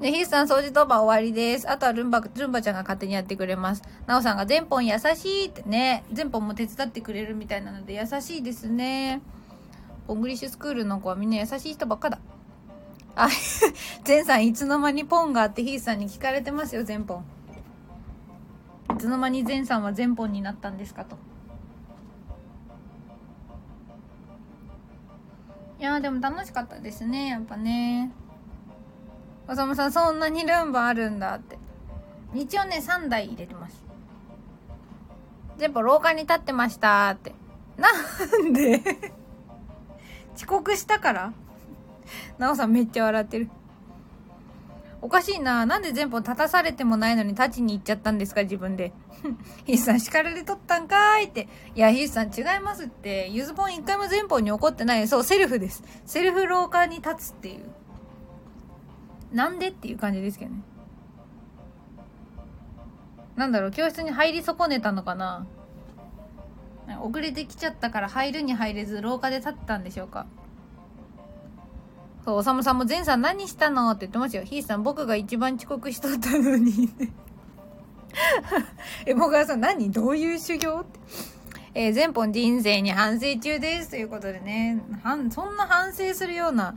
[0.00, 1.68] で、ヒースさん掃除当番終わりです。
[1.68, 3.82] あとはルンバ、ルンバちゃんが勝手にやってくれます。
[4.06, 9.20] なおさんが全本優しいってね、全本も手伝ってくれるみたいなので優しいですね。
[10.06, 12.20] ポングリッシュスクールの子はみんな優しい人ばっかだ。
[13.16, 13.28] あ、
[14.04, 17.24] ゼンさんいつの間にポンがあってヒースさんに聞かれてますよ、全本。
[18.94, 21.16] いつの間にゼンさんは全本になったんですかと。
[25.80, 28.12] いやでも楽しかったですね、やっぱね。
[29.48, 31.58] おさむさん、そんなにルンバあるんだって。
[32.34, 33.82] 一応ね、3台入れてます。
[35.56, 37.32] 全部廊下に立ってましたって。
[37.78, 37.88] な
[38.48, 38.82] んで？
[40.36, 41.32] 遅刻したから？
[42.38, 43.48] なおさんめっちゃ笑ってる。
[45.00, 45.64] おかしいな。
[45.64, 48.92] なんで全部立たされてもないのに立ちに行っちゃったんですか、自分で。
[49.64, 51.48] ヒースさん叱られとったんかーいって。
[51.74, 53.28] いや、ヒースさん違いますって。
[53.30, 55.08] ゆずぽん一回も前方に怒ってない。
[55.08, 55.82] そう、セルフです。
[56.04, 57.64] セルフ廊下に立つっていう。
[59.32, 60.62] なんでっていう感じですけどね。
[63.36, 65.46] なんだろう、教室に入り損ねたのかな
[67.02, 70.26] 遅れてきちゃったから入るに入れず廊下で立ってたんでしょうか
[72.24, 74.42] そう、おさむさんも前さん何したのって言ってますよ。
[74.42, 76.90] ひーさん僕が一番遅刻しとったのに
[79.06, 80.98] え、もがさん何どういう修行って。
[81.74, 83.90] えー、前本人生に反省中です。
[83.90, 86.74] ということでね、はん、そんな反省するような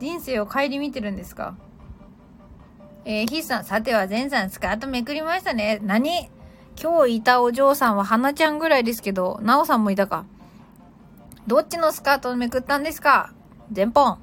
[0.00, 1.54] 人生を顧みてるんですか？
[3.04, 5.78] えー、ヒーさん、さては前さんスカートめくりましたね。
[5.82, 6.30] 何？
[6.82, 10.24] 今日いたお嬢さんは花ちゃんぐらいですけど、なおさんもいたか。
[11.46, 13.34] どっちのスカートをめくったんですか？
[13.74, 14.18] 前本。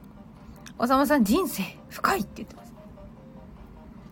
[0.79, 2.73] おさまさん、人生深いって言ってます。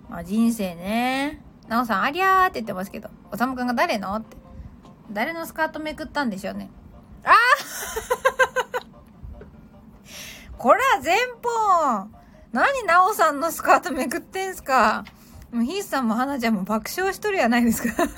[0.10, 1.42] まあ人生ね。
[1.68, 4.14] なおさん、ありゃーって言ってますけど、おさむくんが誰の？
[4.16, 4.38] って。
[5.12, 6.70] 誰のスカートめくったんでしょうね。
[7.24, 7.34] ああ
[10.58, 12.08] これは前方
[12.52, 15.04] 何なおさんのスカートめくってんすか
[15.52, 17.90] もうヒースさんも花ちゃんも爆笑しとるやないですか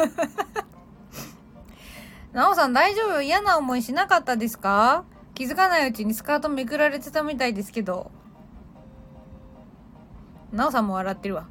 [2.34, 3.22] なおさん大丈夫？
[3.22, 5.04] 嫌な思いしなかったですか？
[5.34, 8.12] 気づかないうちにスカートめくられてたみたいですけど。
[10.52, 11.48] なおさんも笑ってるわ。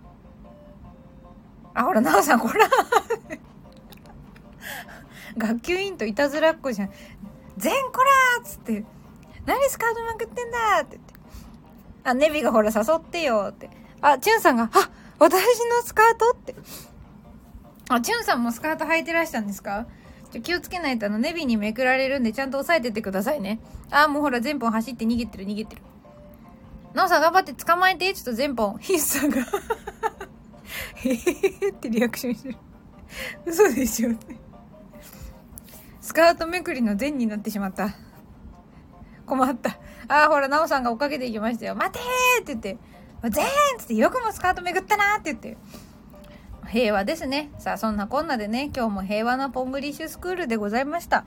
[1.75, 2.67] あ、ほら、なおさん、ほら。
[5.37, 6.91] 学級委員といたずらっ子じゃん。
[7.59, 8.01] 全こ
[8.39, 8.85] らーっつって。
[9.47, 11.15] 何スカートまくってんだって言って。
[12.05, 13.71] あ、ネビがほら誘ってよって。
[14.01, 15.35] あ、チュンさんが、あ、私
[15.69, 16.55] のスカートって。
[17.89, 19.87] あ、チュンさんもスカート履いてらしたんですか？
[20.33, 23.61] ちょ気をつけないとあの、ネビにめくられるんでちゃんと押さえててくださいね。
[23.91, 25.83] あ、もうほら全本走って逃げてる逃げてる。
[26.95, 28.77] なおさん頑張って捕まえて、ちょっと全本。
[28.79, 29.39] ヒッさんが
[30.97, 32.57] へへへへってリアクションしてる。
[33.47, 34.11] 嘘でしょ。
[36.01, 37.95] スカートめくりの善になってしまった。
[39.27, 39.79] 困った。
[40.09, 41.75] ああ、ほら、なおさんが追っかけていきましたよ。
[41.75, 42.79] 待てーって言って、
[43.31, 45.57] ぜーんってって、よくもスカートめぐったなーって言って。
[46.69, 47.51] 平和ですね。
[47.59, 51.25] さあ、そんなこんなでね、今日も平和なポングリッシュスクールでございました。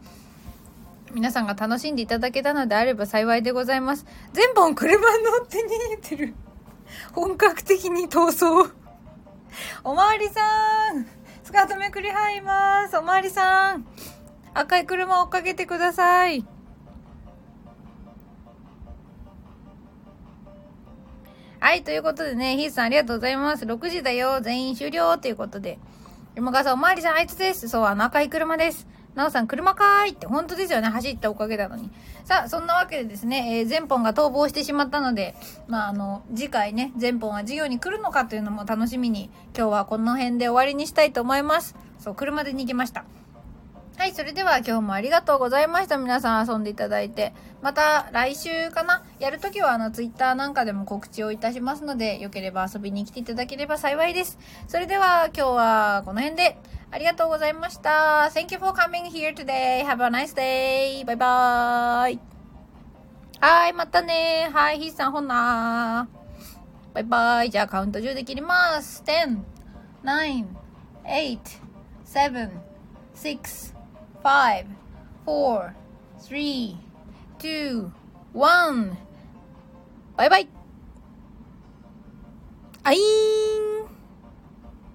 [1.12, 4.06] 皆さんが楽しんでいただけたのであれば幸いでございます。
[4.34, 6.36] 全本車に乗って逃げてる。
[7.14, 8.72] 本格的に逃走。
[9.84, 11.08] おまわりさん
[11.44, 12.98] スカートめくり入ります。
[12.98, 13.88] おまわりさん
[14.54, 16.46] 赤い車を追っかけてください。
[21.62, 23.66] はい、ということでね、ヒースさんありがとうございます。
[23.66, 25.78] 6時だよ、全員終了ということで。
[26.36, 27.68] 山川さん、おまわりさん、あいつです。
[27.68, 28.88] そう、あの赤い車です。
[29.14, 30.88] なおさん、車かーいって、本当ですよね。
[30.88, 31.92] 走ったおかげなのに。
[32.24, 35.36] さあ、そんなわけでですね、えー、全本が逃亡してしまったので、
[35.68, 41.76] まあ、あの、次回ね、全本は授業に来るのかというのも楽しみに、今日はこの辺で終わりにしたいと思います。
[42.00, 43.04] そう、車で逃げました。
[44.00, 45.98] はい、それでは今日もありがとうございました。
[45.98, 47.34] 皆さん遊んでいただいて。
[47.62, 49.04] また来週かな？
[49.20, 54.40] やるときはあのツイッターなんかでも告知をいたしますので、よければ遊びに来ていただければ幸いです。
[54.70, 56.58] それでは今日はこの辺で
[56.92, 58.32] ありがとうございました。
[58.34, 59.86] Thank you for coming here today.
[59.86, 61.04] Have a nice day.
[61.04, 62.20] バイバーイ。
[63.42, 66.08] はい、またねはい、ヒーさんほんな。
[66.94, 67.50] バイバイ。
[67.50, 69.04] じゃあカウント10で切ります。
[69.06, 69.40] 10、
[70.06, 70.46] 9、
[71.04, 71.38] 8、
[72.06, 72.50] 7、
[73.14, 73.79] 6、
[74.29, 74.67] five,
[75.25, 75.75] four,
[76.21, 76.77] three,
[77.39, 77.91] two,
[78.33, 78.97] one.
[80.17, 80.49] バイバイ。
[82.85, 83.68] あいー